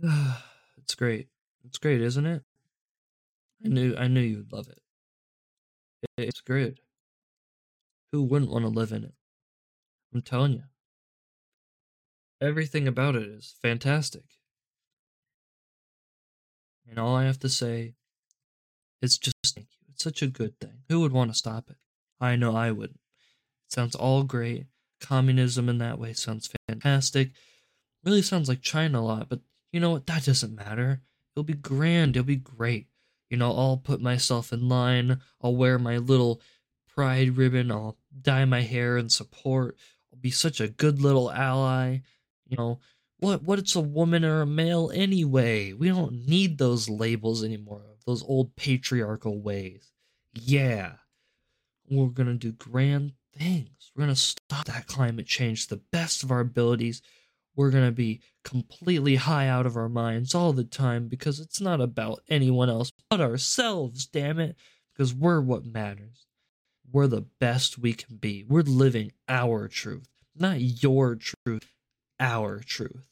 it's 0.78 0.94
great. 0.94 1.28
It's 1.64 1.78
great, 1.78 2.00
isn't 2.00 2.26
it? 2.26 2.42
I 3.64 3.68
knew 3.68 3.94
I 3.96 4.08
knew 4.08 4.20
you'd 4.20 4.52
love 4.52 4.68
it. 4.68 4.80
It's 6.18 6.40
great. 6.40 6.80
Who 8.10 8.22
wouldn't 8.22 8.50
want 8.50 8.64
to 8.64 8.68
live 8.68 8.92
in 8.92 9.04
it? 9.04 9.14
I'm 10.12 10.22
telling 10.22 10.52
you. 10.52 10.62
Everything 12.40 12.88
about 12.88 13.14
it 13.14 13.22
is 13.22 13.54
fantastic. 13.62 14.24
And 16.88 16.98
all 16.98 17.14
I 17.14 17.24
have 17.24 17.38
to 17.40 17.48
say 17.48 17.94
is 19.00 19.16
just 19.16 19.36
thank 19.54 19.68
you. 19.70 19.86
It's 19.92 20.02
such 20.02 20.22
a 20.22 20.26
good 20.26 20.58
thing. 20.58 20.82
Who 20.88 21.00
would 21.00 21.12
want 21.12 21.30
to 21.30 21.38
stop 21.38 21.70
it? 21.70 21.76
I 22.20 22.34
know 22.36 22.56
I 22.56 22.72
wouldn't. 22.72 23.00
It 23.66 23.72
sounds 23.72 23.94
all 23.94 24.24
great 24.24 24.66
communism 25.02 25.68
in 25.68 25.78
that 25.78 25.98
way 25.98 26.12
sounds 26.12 26.50
fantastic. 26.68 27.32
Really 28.04 28.22
sounds 28.22 28.48
like 28.48 28.62
China 28.62 29.00
a 29.00 29.02
lot, 29.02 29.28
but 29.28 29.40
you 29.72 29.80
know 29.80 29.90
what? 29.90 30.06
That 30.06 30.24
doesn't 30.24 30.54
matter. 30.54 31.02
It'll 31.34 31.44
be 31.44 31.54
grand. 31.54 32.16
It'll 32.16 32.26
be 32.26 32.36
great. 32.36 32.88
You 33.30 33.36
know, 33.36 33.50
I'll 33.50 33.78
put 33.78 34.00
myself 34.00 34.52
in 34.52 34.68
line. 34.68 35.20
I'll 35.40 35.56
wear 35.56 35.78
my 35.78 35.98
little 35.98 36.40
pride 36.94 37.36
ribbon. 37.36 37.70
I'll 37.70 37.96
dye 38.20 38.44
my 38.44 38.60
hair 38.60 38.96
in 38.96 39.08
support. 39.08 39.76
I'll 40.12 40.20
be 40.20 40.30
such 40.30 40.60
a 40.60 40.68
good 40.68 41.00
little 41.00 41.30
ally. 41.30 42.00
You 42.46 42.56
know, 42.56 42.80
what 43.18 43.42
what 43.42 43.58
it's 43.58 43.74
a 43.74 43.80
woman 43.80 44.24
or 44.24 44.42
a 44.42 44.46
male 44.46 44.90
anyway? 44.92 45.72
We 45.72 45.88
don't 45.88 46.26
need 46.28 46.58
those 46.58 46.88
labels 46.88 47.42
anymore. 47.42 47.96
Those 48.06 48.22
old 48.24 48.54
patriarchal 48.56 49.40
ways. 49.40 49.92
Yeah. 50.34 50.94
We're 51.88 52.08
going 52.08 52.28
to 52.28 52.34
do 52.34 52.52
grand 52.52 53.12
things. 53.36 53.81
We're 53.94 54.04
going 54.04 54.14
to 54.14 54.20
stop 54.20 54.66
that 54.66 54.86
climate 54.86 55.26
change 55.26 55.66
to 55.66 55.76
the 55.76 55.82
best 55.92 56.22
of 56.22 56.30
our 56.30 56.40
abilities. 56.40 57.02
We're 57.54 57.70
going 57.70 57.84
to 57.84 57.92
be 57.92 58.22
completely 58.44 59.16
high 59.16 59.48
out 59.48 59.66
of 59.66 59.76
our 59.76 59.88
minds 59.88 60.34
all 60.34 60.52
the 60.52 60.64
time 60.64 61.08
because 61.08 61.38
it's 61.38 61.60
not 61.60 61.80
about 61.80 62.22
anyone 62.28 62.70
else 62.70 62.92
but 63.10 63.20
ourselves, 63.20 64.06
damn 64.06 64.38
it. 64.38 64.56
Because 64.92 65.14
we're 65.14 65.40
what 65.40 65.66
matters. 65.66 66.26
We're 66.90 67.06
the 67.06 67.26
best 67.40 67.78
we 67.78 67.94
can 67.94 68.16
be. 68.16 68.44
We're 68.46 68.62
living 68.62 69.12
our 69.28 69.68
truth, 69.68 70.08
not 70.36 70.60
your 70.60 71.16
truth, 71.16 71.72
our 72.20 72.58
truth. 72.60 73.08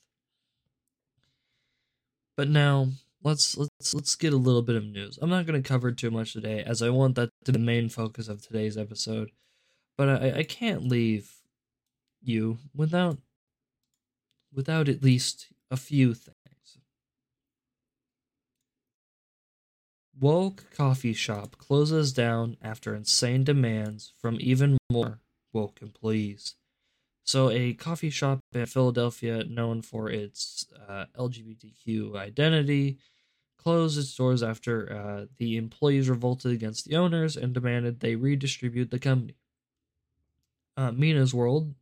But 2.37 2.49
now, 2.49 2.89
let's 3.23 3.57
let's 3.57 3.95
let's 3.95 4.17
get 4.17 4.33
a 4.33 4.39
little 4.39 4.63
bit 4.63 4.77
of 4.77 4.85
news. 4.85 5.19
I'm 5.21 5.31
not 5.31 5.47
going 5.47 5.63
to 5.63 5.69
cover 5.69 5.93
too 5.93 6.11
much 6.11 6.33
today, 6.35 6.63
as 6.63 6.83
I 6.83 6.91
want 6.91 7.15
that 7.15 7.31
to 7.45 7.53
be 7.53 7.59
the 7.59 7.65
main 7.65 7.89
focus 7.89 8.29
of 8.29 8.43
today's 8.43 8.77
episode. 8.77 9.31
But 10.01 10.23
I, 10.23 10.39
I 10.39 10.43
can't 10.45 10.89
leave 10.89 11.31
you 12.23 12.57
without 12.75 13.19
without 14.51 14.89
at 14.89 15.03
least 15.03 15.49
a 15.71 15.77
few 15.77 16.15
things. 16.15 16.79
Woke 20.19 20.65
coffee 20.75 21.13
shop 21.13 21.59
closes 21.59 22.15
down 22.15 22.57
after 22.63 22.95
insane 22.95 23.45
demands 23.45 24.15
from 24.17 24.39
even 24.41 24.79
more 24.91 25.21
woke 25.53 25.83
employees. 25.83 26.55
So, 27.23 27.51
a 27.51 27.75
coffee 27.75 28.09
shop 28.09 28.41
in 28.55 28.65
Philadelphia 28.65 29.45
known 29.45 29.83
for 29.83 30.09
its 30.09 30.65
uh, 30.89 31.05
LGBTQ 31.15 32.17
identity 32.17 32.97
closed 33.59 33.99
its 33.99 34.15
doors 34.15 34.43
after 34.43 34.91
uh, 34.91 35.27
the 35.37 35.59
employees 35.59 36.09
revolted 36.09 36.53
against 36.53 36.87
the 36.87 36.97
owners 36.97 37.37
and 37.37 37.53
demanded 37.53 38.01
they 38.01 38.17
redistribute 38.17 38.91
the 38.91 38.99
company. 38.99 39.35
Uh, 40.81 40.93
Mina's 40.93 41.35
World 41.35 41.75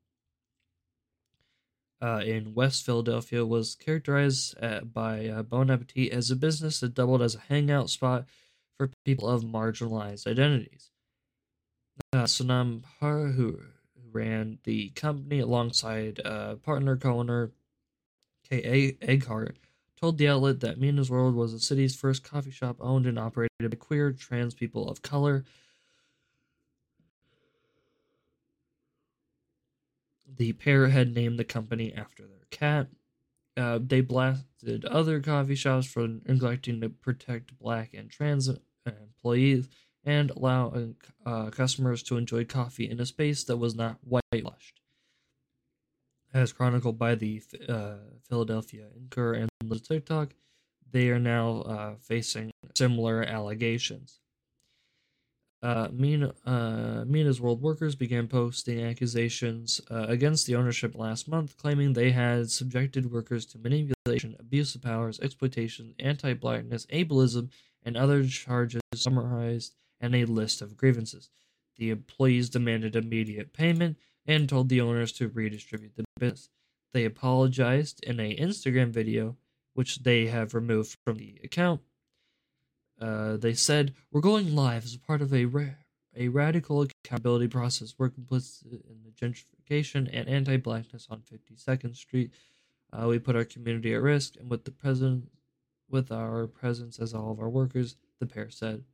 uh, 2.03 2.21
in 2.27 2.53
West 2.53 2.85
Philadelphia 2.85 3.47
was 3.47 3.77
characterized 3.77 4.57
uh, 4.61 4.81
by 4.81 5.29
uh, 5.29 5.45
Bon 5.45 5.71
Appetit 5.71 6.13
as 6.13 6.33
a 6.33 6.37
business 6.37 6.81
that 6.81 6.95
doubled 6.95 7.23
as 7.23 7.37
a 7.37 7.43
hangout 7.49 7.91
spot 7.91 8.25
for 8.77 8.91
people 9.05 9.29
of 9.29 9.45
marginalized 9.45 10.27
identities. 10.27 10.91
Uh, 12.13 12.25
Sonam 12.25 12.83
Har, 12.99 13.27
who 13.27 13.61
ran 14.11 14.59
the 14.65 14.89
company 14.91 15.39
alongside 15.39 16.21
uh, 16.25 16.57
partner 16.57 16.97
co-owner 16.97 17.53
K. 18.51 18.97
A. 19.01 19.05
Eggert, 19.09 19.59
told 20.01 20.19
the 20.19 20.27
outlet 20.27 20.59
that 20.59 20.81
Mina's 20.81 21.09
World 21.09 21.37
was 21.37 21.53
the 21.53 21.61
city's 21.61 21.95
first 21.95 22.25
coffee 22.25 22.51
shop 22.51 22.79
owned 22.81 23.07
and 23.07 23.17
operated 23.17 23.51
by 23.61 23.77
queer 23.77 24.11
trans 24.11 24.55
people 24.55 24.89
of 24.91 25.03
color. 25.03 25.45
The 30.37 30.53
pair 30.53 30.89
had 30.89 31.15
named 31.15 31.39
the 31.39 31.45
company 31.45 31.93
after 31.93 32.27
their 32.27 32.47
cat. 32.51 32.89
Uh, 33.57 33.79
they 33.83 34.01
blasted 34.01 34.85
other 34.85 35.21
coffee 35.21 35.55
shops 35.55 35.87
for 35.87 36.07
neglecting 36.07 36.81
to 36.81 36.89
protect 36.89 37.59
black 37.59 37.93
and 37.95 38.11
trans 38.11 38.49
employees 38.87 39.69
and 40.05 40.31
allow 40.31 40.73
uh, 41.27 41.51
customers 41.51 42.03
to 42.05 42.17
enjoy 42.17 42.45
coffee 42.45 42.89
in 42.89 43.01
a 43.01 43.07
space 43.07 43.45
that 43.45 43.57
was 43.57 43.75
not 43.75 43.99
whitewashed. 44.03 44.81
As 46.33 46.53
chronicled 46.53 46.99
by 46.99 47.15
the 47.15 47.43
uh, 47.69 47.97
Philadelphia 48.29 48.87
Inquirer 48.97 49.35
and 49.35 49.51
the 49.63 49.79
TikTok, 49.79 50.35
they 50.91 51.11
are 51.11 51.19
now 51.19 51.63
uh, 51.63 51.95
facing 52.01 52.51
similar 52.77 53.23
allegations. 53.23 54.21
Uh, 55.61 55.89
Mina, 55.93 56.33
uh, 56.47 57.05
Mina's 57.05 57.41
World 57.41 57.61
workers 57.61 57.97
began 57.97 58.29
posting 58.29 58.81
accusations 58.81 59.81
uh, 59.91 60.07
against 60.09 60.47
the 60.47 60.55
ownership 60.55 60.95
last 60.95 61.27
month, 61.27 61.57
claiming 61.57 61.93
they 61.93 62.13
had 62.13 62.51
subjected 62.51 63.11
workers 63.11 63.45
to 63.47 63.59
manipulation, 63.59 64.37
abuse 64.39 64.77
of 64.77 64.83
powers, 64.83 65.19
exploitation, 65.19 65.95
anti 65.99 66.33
blackness, 66.35 66.87
ableism, 66.87 67.51
and 67.83 67.97
other 67.97 68.25
charges 68.25 68.81
summarized 68.95 69.75
in 70.01 70.15
a 70.15 70.27
list 70.27 70.63
of 70.63 70.77
grievances. 70.77 71.29
The 71.77 71.91
employees 71.91 72.51
demanded 72.51 72.95
immediate 72.95 73.53
payment 73.53 73.97
and 74.27 74.49
told 74.49 74.69
the 74.69 74.81
owners 74.81 75.11
to 75.13 75.29
redistribute 75.29 75.97
the 75.97 76.05
business. 76.21 76.51
They 76.93 77.05
apologized 77.05 78.05
in 78.05 78.21
a 78.21 78.37
Instagram 78.37 78.91
video, 78.91 79.37
which 79.75 80.01
they 80.05 80.27
have 80.27 80.55
removed 80.55 80.97
from 81.05 81.17
the 81.17 81.41
account. 81.43 81.81
Uh, 83.01 83.37
they 83.37 83.55
said, 83.55 83.95
"We're 84.11 84.21
going 84.21 84.55
live 84.55 84.85
as 84.85 84.95
a 84.95 84.99
part 84.99 85.23
of 85.23 85.33
a 85.33 85.45
ra- 85.45 85.77
a 86.17 86.29
radical 86.29 86.83
accountability 86.83 87.49
process. 87.49 87.95
We're 87.97 88.11
complicit 88.11 88.73
in 88.73 89.03
the 89.05 89.13
gentrification 89.13 90.09
and 90.13 90.29
anti-blackness 90.29 91.07
on 91.11 91.23
52nd 91.23 91.97
Street. 91.97 92.33
Uh, 92.93 93.07
we 93.09 93.19
put 93.19 93.37
our 93.37 93.45
community 93.45 93.95
at 93.95 94.03
risk, 94.03 94.37
and 94.37 94.51
with 94.51 94.65
the 94.65 94.73
president, 94.73 95.31
with 95.89 96.11
our 96.11 96.47
presence 96.47 96.99
as 96.99 97.15
all 97.15 97.31
of 97.31 97.41
our 97.41 97.51
workers," 97.51 97.97
the 98.19 98.27
pair 98.27 98.51
said. 98.51 98.85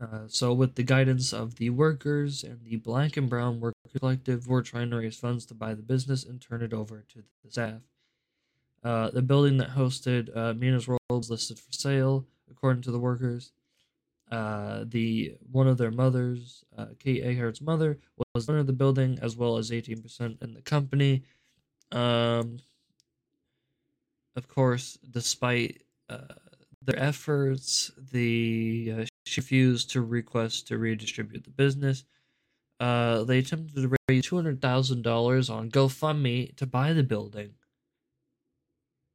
Uh, 0.00 0.26
so, 0.26 0.52
with 0.52 0.74
the 0.74 0.82
guidance 0.82 1.32
of 1.32 1.56
the 1.56 1.70
workers 1.70 2.42
and 2.42 2.64
the 2.64 2.76
Black 2.76 3.16
and 3.16 3.30
Brown 3.30 3.60
Worker 3.60 3.76
Collective, 3.96 4.48
we're 4.48 4.62
trying 4.62 4.90
to 4.90 4.96
raise 4.96 5.16
funds 5.16 5.46
to 5.46 5.54
buy 5.54 5.74
the 5.74 5.82
business 5.82 6.24
and 6.24 6.40
turn 6.40 6.62
it 6.62 6.72
over 6.72 7.04
to 7.12 7.22
the 7.44 7.50
staff. 7.50 7.82
Uh, 8.84 9.10
the 9.10 9.22
building 9.22 9.58
that 9.58 9.70
hosted 9.70 10.36
uh, 10.36 10.54
Mina's 10.54 10.88
World 10.88 11.00
is 11.10 11.30
listed 11.30 11.58
for 11.58 11.72
sale, 11.72 12.26
according 12.50 12.82
to 12.82 12.90
the 12.90 12.98
workers. 12.98 13.52
Uh, 14.30 14.84
the 14.88 15.36
one 15.50 15.68
of 15.68 15.76
their 15.76 15.90
mothers, 15.90 16.64
uh, 16.76 16.86
Kate 16.98 17.22
Eggert's 17.22 17.60
mother, 17.60 17.98
was 18.34 18.48
owner 18.48 18.60
of 18.60 18.66
the 18.66 18.72
building 18.72 19.18
as 19.20 19.36
well 19.36 19.58
as 19.58 19.70
18% 19.70 20.42
in 20.42 20.54
the 20.54 20.62
company. 20.62 21.22
Um, 21.92 22.58
of 24.34 24.48
course, 24.48 24.98
despite 25.10 25.82
uh, 26.08 26.34
their 26.80 26.98
efforts, 26.98 27.90
the 28.10 28.94
uh, 29.00 29.04
she 29.26 29.40
refused 29.40 29.90
to 29.90 30.00
request 30.00 30.68
to 30.68 30.78
redistribute 30.78 31.44
the 31.44 31.50
business. 31.50 32.04
Uh, 32.80 33.24
they 33.24 33.38
attempted 33.38 33.74
to 33.74 33.96
raise 34.08 34.24
two 34.24 34.36
hundred 34.36 34.60
thousand 34.60 35.02
dollars 35.02 35.50
on 35.50 35.70
GoFundMe 35.70 36.56
to 36.56 36.66
buy 36.66 36.92
the 36.92 37.02
building, 37.04 37.54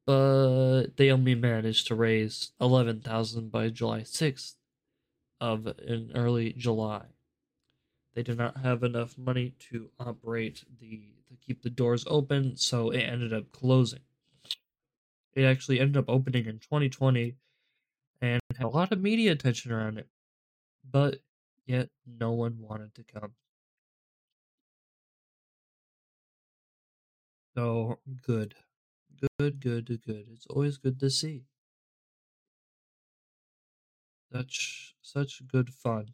but 0.07 0.95
they 0.95 1.11
only 1.11 1.35
managed 1.35 1.87
to 1.87 1.95
raise 1.95 2.53
eleven 2.61 3.01
thousand 3.01 3.51
by 3.51 3.69
July 3.69 4.03
sixth 4.03 4.55
of 5.41 5.67
in 5.85 6.11
early 6.15 6.53
July. 6.53 7.03
They 8.15 8.23
did 8.23 8.37
not 8.37 8.57
have 8.57 8.83
enough 8.83 9.17
money 9.17 9.53
to 9.69 9.91
operate 9.99 10.63
the 10.79 11.09
to 11.29 11.35
keep 11.45 11.61
the 11.61 11.69
doors 11.69 12.05
open, 12.07 12.55
so 12.55 12.89
it 12.89 13.01
ended 13.01 13.33
up 13.33 13.51
closing. 13.51 13.99
It 15.35 15.43
actually 15.43 15.79
ended 15.79 15.97
up 15.97 16.05
opening 16.07 16.45
in 16.45 16.59
2020 16.59 17.35
and 18.21 18.41
had 18.55 18.65
a 18.65 18.69
lot 18.69 18.91
of 18.91 19.01
media 19.01 19.33
attention 19.33 19.71
around 19.71 19.99
it, 19.99 20.07
but 20.89 21.19
yet 21.65 21.89
no 22.07 22.31
one 22.31 22.57
wanted 22.59 22.95
to 22.95 23.03
come. 23.03 23.33
So 27.55 27.99
good, 28.25 28.55
good, 29.39 29.59
good, 29.61 30.01
good. 30.05 30.27
It's 30.31 30.47
always 30.47 30.77
good 30.77 30.99
to 30.99 31.09
see. 31.09 31.43
Such 34.31 34.95
such 35.01 35.41
good 35.47 35.73
fun. 35.73 36.13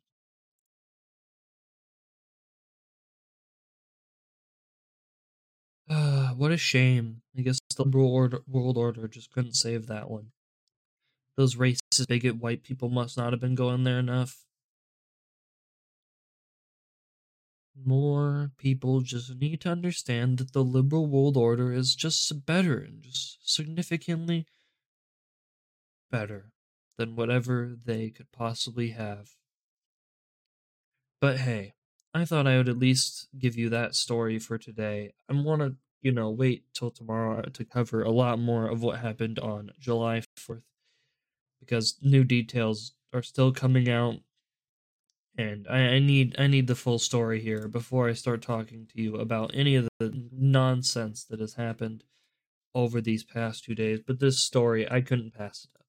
Uh, 5.89 6.30
what 6.36 6.52
a 6.52 6.58
shame. 6.58 7.22
I 7.38 7.42
guess 7.42 7.60
the 7.76 7.84
world 7.86 8.78
order 8.78 9.08
just 9.08 9.32
couldn't 9.32 9.56
save 9.56 9.88
that 9.88 10.10
one. 10.10 10.32
Those 11.36 11.56
racist, 11.56 12.08
bigot 12.08 12.38
white 12.38 12.63
people 12.63 12.89
must 12.89 13.18
not 13.18 13.34
have 13.34 13.39
been 13.39 13.56
going 13.56 13.84
there 13.84 14.00
enough. 14.00 14.46
More 17.75 18.51
people 18.57 19.01
just 19.01 19.36
need 19.36 19.62
to 19.62 19.69
understand 19.69 20.38
that 20.38 20.53
the 20.53 20.63
liberal 20.63 21.07
world 21.07 21.36
order 21.36 21.73
is 21.73 21.95
just 21.95 22.45
better 22.45 22.77
and 22.77 23.01
just 23.01 23.51
significantly 23.51 24.45
better 26.12 26.51
than 26.97 27.15
whatever 27.15 27.75
they 27.83 28.09
could 28.09 28.31
possibly 28.31 28.89
have. 28.89 29.31
But 31.19 31.39
hey, 31.39 31.73
I 32.13 32.25
thought 32.25 32.45
I 32.45 32.57
would 32.57 32.69
at 32.69 32.77
least 32.77 33.27
give 33.38 33.55
you 33.57 33.69
that 33.69 33.95
story 33.95 34.38
for 34.38 34.57
today. 34.57 35.13
I 35.27 35.33
want 35.33 35.62
to, 35.62 35.75
you 36.01 36.12
know, 36.12 36.29
wait 36.29 36.65
till 36.73 36.91
tomorrow 36.91 37.41
to 37.41 37.65
cover 37.65 38.03
a 38.03 38.12
lot 38.12 38.38
more 38.38 38.67
of 38.67 38.83
what 38.83 38.99
happened 38.99 39.39
on 39.39 39.71
July 39.79 40.21
4th 40.38 40.62
because 41.59 41.97
new 42.01 42.23
details 42.23 42.93
are 43.13 43.23
still 43.23 43.51
coming 43.51 43.89
out 43.89 44.15
and 45.38 45.67
I, 45.69 45.80
I 45.80 46.00
need 46.00 46.36
I 46.38 46.48
need 46.48 46.67
the 46.67 46.76
full 46.76 47.00
story 47.00 47.41
here 47.41 47.67
before 47.67 48.08
I 48.08 48.13
start 48.13 48.41
talking 48.41 48.88
to 48.93 49.02
you 49.02 49.15
about 49.15 49.52
any 49.54 49.76
of 49.76 49.88
the 50.00 50.30
nonsense 50.32 51.24
that 51.26 51.39
has 51.39 51.56
happened 51.56 52.04
over 52.76 53.02
these 53.02 53.24
past 53.24 53.63
two 53.63 53.76
days. 53.76 54.00
But 54.06 54.19
this 54.19 54.39
story, 54.39 54.89
I 54.89 55.02
couldn't 55.02 55.34
pass 55.34 55.65
it 55.65 55.80
up. 55.80 55.86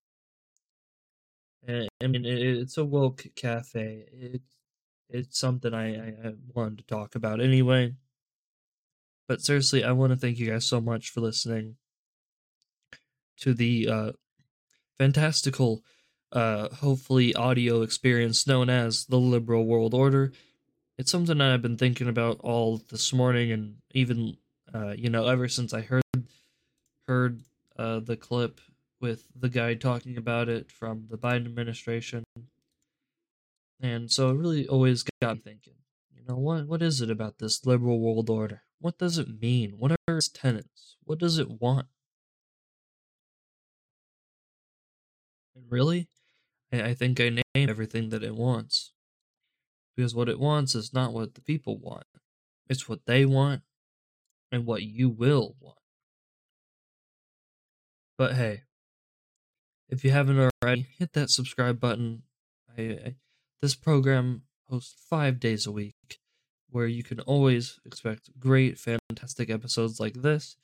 And, 1.66 1.88
I 2.02 2.06
mean, 2.06 2.24
it, 2.26 2.38
it's 2.38 2.76
a 2.76 2.84
woke 2.84 3.26
cafe. 3.36 4.06
It's 4.12 4.56
it's 5.10 5.38
something 5.38 5.74
I, 5.74 5.94
I, 5.94 6.08
I 6.28 6.32
wanted 6.54 6.78
to 6.78 6.84
talk 6.84 7.14
about 7.14 7.40
anyway. 7.40 7.94
But 9.28 9.40
seriously, 9.42 9.84
I 9.84 9.92
want 9.92 10.12
to 10.12 10.18
thank 10.18 10.38
you 10.38 10.50
guys 10.50 10.66
so 10.66 10.80
much 10.80 11.10
for 11.10 11.20
listening 11.20 11.76
to 13.38 13.54
the 13.54 13.88
uh, 13.88 14.12
fantastical 14.98 15.82
uh, 16.34 16.68
hopefully 16.74 17.34
audio 17.34 17.82
experience 17.82 18.46
known 18.46 18.68
as 18.68 19.06
the 19.06 19.18
liberal 19.18 19.64
world 19.64 19.94
order. 19.94 20.32
It's 20.98 21.10
something 21.10 21.38
that 21.38 21.52
I've 21.52 21.62
been 21.62 21.78
thinking 21.78 22.08
about 22.08 22.40
all 22.40 22.82
this 22.90 23.12
morning, 23.12 23.52
and 23.52 23.76
even 23.92 24.36
uh, 24.74 24.94
you 24.96 25.08
know 25.10 25.26
ever 25.28 25.48
since 25.48 25.72
I 25.72 25.80
heard 25.82 26.02
heard 27.06 27.40
uh, 27.78 28.00
the 28.00 28.16
clip 28.16 28.60
with 29.00 29.26
the 29.38 29.48
guy 29.48 29.74
talking 29.74 30.16
about 30.16 30.48
it 30.48 30.70
from 30.70 31.06
the 31.08 31.16
Biden 31.18 31.46
administration, 31.46 32.24
and 33.80 34.10
so 34.10 34.30
it 34.30 34.36
really 34.36 34.66
always 34.66 35.04
got 35.22 35.36
me 35.36 35.42
thinking. 35.44 35.74
You 36.16 36.22
know 36.28 36.38
what? 36.38 36.66
What 36.66 36.82
is 36.82 37.00
it 37.00 37.10
about 37.10 37.38
this 37.38 37.64
liberal 37.64 38.00
world 38.00 38.28
order? 38.28 38.62
What 38.80 38.98
does 38.98 39.18
it 39.18 39.40
mean? 39.40 39.74
What 39.78 39.92
are 39.92 40.16
its 40.16 40.28
tenets? 40.28 40.96
What 41.04 41.18
does 41.18 41.38
it 41.38 41.60
want? 41.60 41.86
And 45.54 45.64
really, 45.70 46.08
I 46.82 46.94
think 46.94 47.20
I 47.20 47.28
named 47.28 47.70
everything 47.70 48.10
that 48.10 48.22
it 48.22 48.34
wants. 48.34 48.92
Because 49.96 50.14
what 50.14 50.28
it 50.28 50.40
wants 50.40 50.74
is 50.74 50.92
not 50.92 51.12
what 51.12 51.34
the 51.34 51.40
people 51.40 51.78
want, 51.78 52.06
it's 52.68 52.88
what 52.88 53.06
they 53.06 53.24
want 53.24 53.62
and 54.50 54.66
what 54.66 54.82
you 54.82 55.08
will 55.08 55.56
want. 55.60 55.78
But 58.16 58.34
hey, 58.34 58.62
if 59.88 60.04
you 60.04 60.10
haven't 60.10 60.50
already, 60.62 60.86
hit 60.98 61.12
that 61.12 61.30
subscribe 61.30 61.80
button. 61.80 62.22
I, 62.76 62.82
I, 62.82 63.14
this 63.60 63.74
program 63.74 64.42
hosts 64.68 64.94
five 65.08 65.38
days 65.40 65.66
a 65.66 65.72
week, 65.72 66.20
where 66.70 66.86
you 66.86 67.02
can 67.02 67.20
always 67.20 67.78
expect 67.84 68.38
great, 68.38 68.78
fantastic 68.78 69.50
episodes 69.50 70.00
like 70.00 70.14
this, 70.14 70.56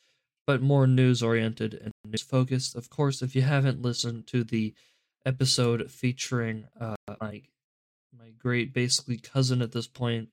but 0.47 0.63
more 0.63 0.87
news 0.87 1.23
oriented 1.23 1.75
and 1.75 1.93
news 2.05 2.23
focused. 2.23 2.75
Of 2.75 2.91
course, 2.91 3.23
if 3.23 3.37
you 3.37 3.43
haven't 3.43 3.83
listened 3.83 4.27
to 4.29 4.43
the 4.43 4.75
episode 5.27 5.91
featuring 5.91 6.67
uh, 6.81 6.97
my 7.21 7.43
my 8.19 8.31
great 8.39 8.75
basically 8.75 9.19
cousin 9.19 9.63
at 9.63 9.73
this 9.73 9.87
point, 9.87 10.29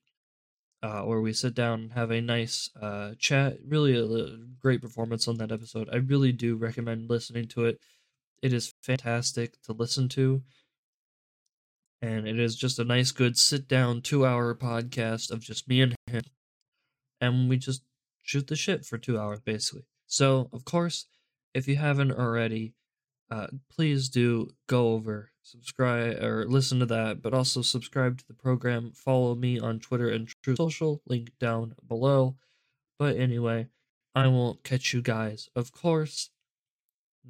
uh, 0.82 1.02
where 1.02 1.20
we 1.20 1.32
sit 1.32 1.54
down 1.54 1.80
and 1.80 1.92
have 1.92 2.10
a 2.10 2.20
nice 2.20 2.70
uh, 2.80 3.12
chat. 3.18 3.58
Really, 3.66 3.96
a, 3.96 4.04
a 4.04 4.38
great 4.60 4.82
performance 4.82 5.28
on 5.28 5.36
that 5.38 5.52
episode. 5.52 5.88
I 5.92 5.96
really 5.96 6.32
do 6.32 6.56
recommend 6.56 7.08
listening 7.10 7.46
to 7.48 7.66
it. 7.66 7.78
It 8.42 8.52
is 8.52 8.74
fantastic 8.82 9.60
to 9.62 9.72
listen 9.72 10.08
to, 10.10 10.42
and 12.02 12.26
it 12.28 12.38
is 12.38 12.56
just 12.56 12.78
a 12.78 12.84
nice, 12.84 13.10
good 13.10 13.36
sit 13.36 13.68
down 13.68 14.02
two 14.02 14.24
hour 14.24 14.54
podcast 14.54 15.30
of 15.30 15.40
just 15.40 15.68
me 15.68 15.80
and 15.82 15.94
him, 16.06 16.22
and 17.20 17.48
we 17.48 17.56
just 17.56 17.82
shoot 18.22 18.46
the 18.46 18.56
shit 18.56 18.84
for 18.84 18.98
two 18.98 19.18
hours 19.18 19.40
basically. 19.40 19.86
So, 20.06 20.48
of 20.52 20.64
course, 20.64 21.06
if 21.54 21.68
you 21.68 21.76
haven't 21.76 22.12
already, 22.12 22.74
uh, 23.30 23.48
please 23.70 24.08
do 24.08 24.50
go 24.66 24.92
over, 24.92 25.30
subscribe, 25.42 26.22
or 26.22 26.46
listen 26.46 26.78
to 26.80 26.86
that, 26.86 27.22
but 27.22 27.34
also 27.34 27.62
subscribe 27.62 28.18
to 28.18 28.26
the 28.26 28.34
program. 28.34 28.92
Follow 28.94 29.34
me 29.34 29.58
on 29.58 29.80
Twitter 29.80 30.08
and 30.08 30.28
Truth 30.42 30.56
Social, 30.56 31.02
link 31.06 31.32
down 31.38 31.74
below. 31.86 32.36
But 32.98 33.16
anyway, 33.16 33.68
I 34.14 34.26
will 34.28 34.60
catch 34.64 34.92
you 34.94 35.02
guys, 35.02 35.48
of 35.54 35.72
course, 35.72 36.30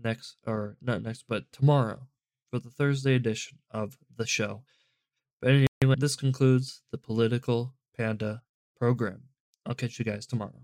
next, 0.01 0.37
or 0.47 0.77
not 0.81 1.03
next, 1.03 1.25
but 1.29 1.51
tomorrow 1.53 2.07
for 2.51 2.59
the 2.59 2.71
Thursday 2.71 3.15
edition 3.15 3.59
of 3.71 3.99
the 4.17 4.27
show. 4.27 4.63
But 5.43 5.67
anyway, 5.83 5.97
this 5.99 6.17
concludes 6.17 6.83
the 6.91 6.99
Political 6.99 7.75
Panda 7.97 8.43
program. 8.77 9.23
I'll 9.67 9.75
catch 9.75 9.99
you 9.99 10.05
guys 10.05 10.27
tomorrow. 10.27 10.63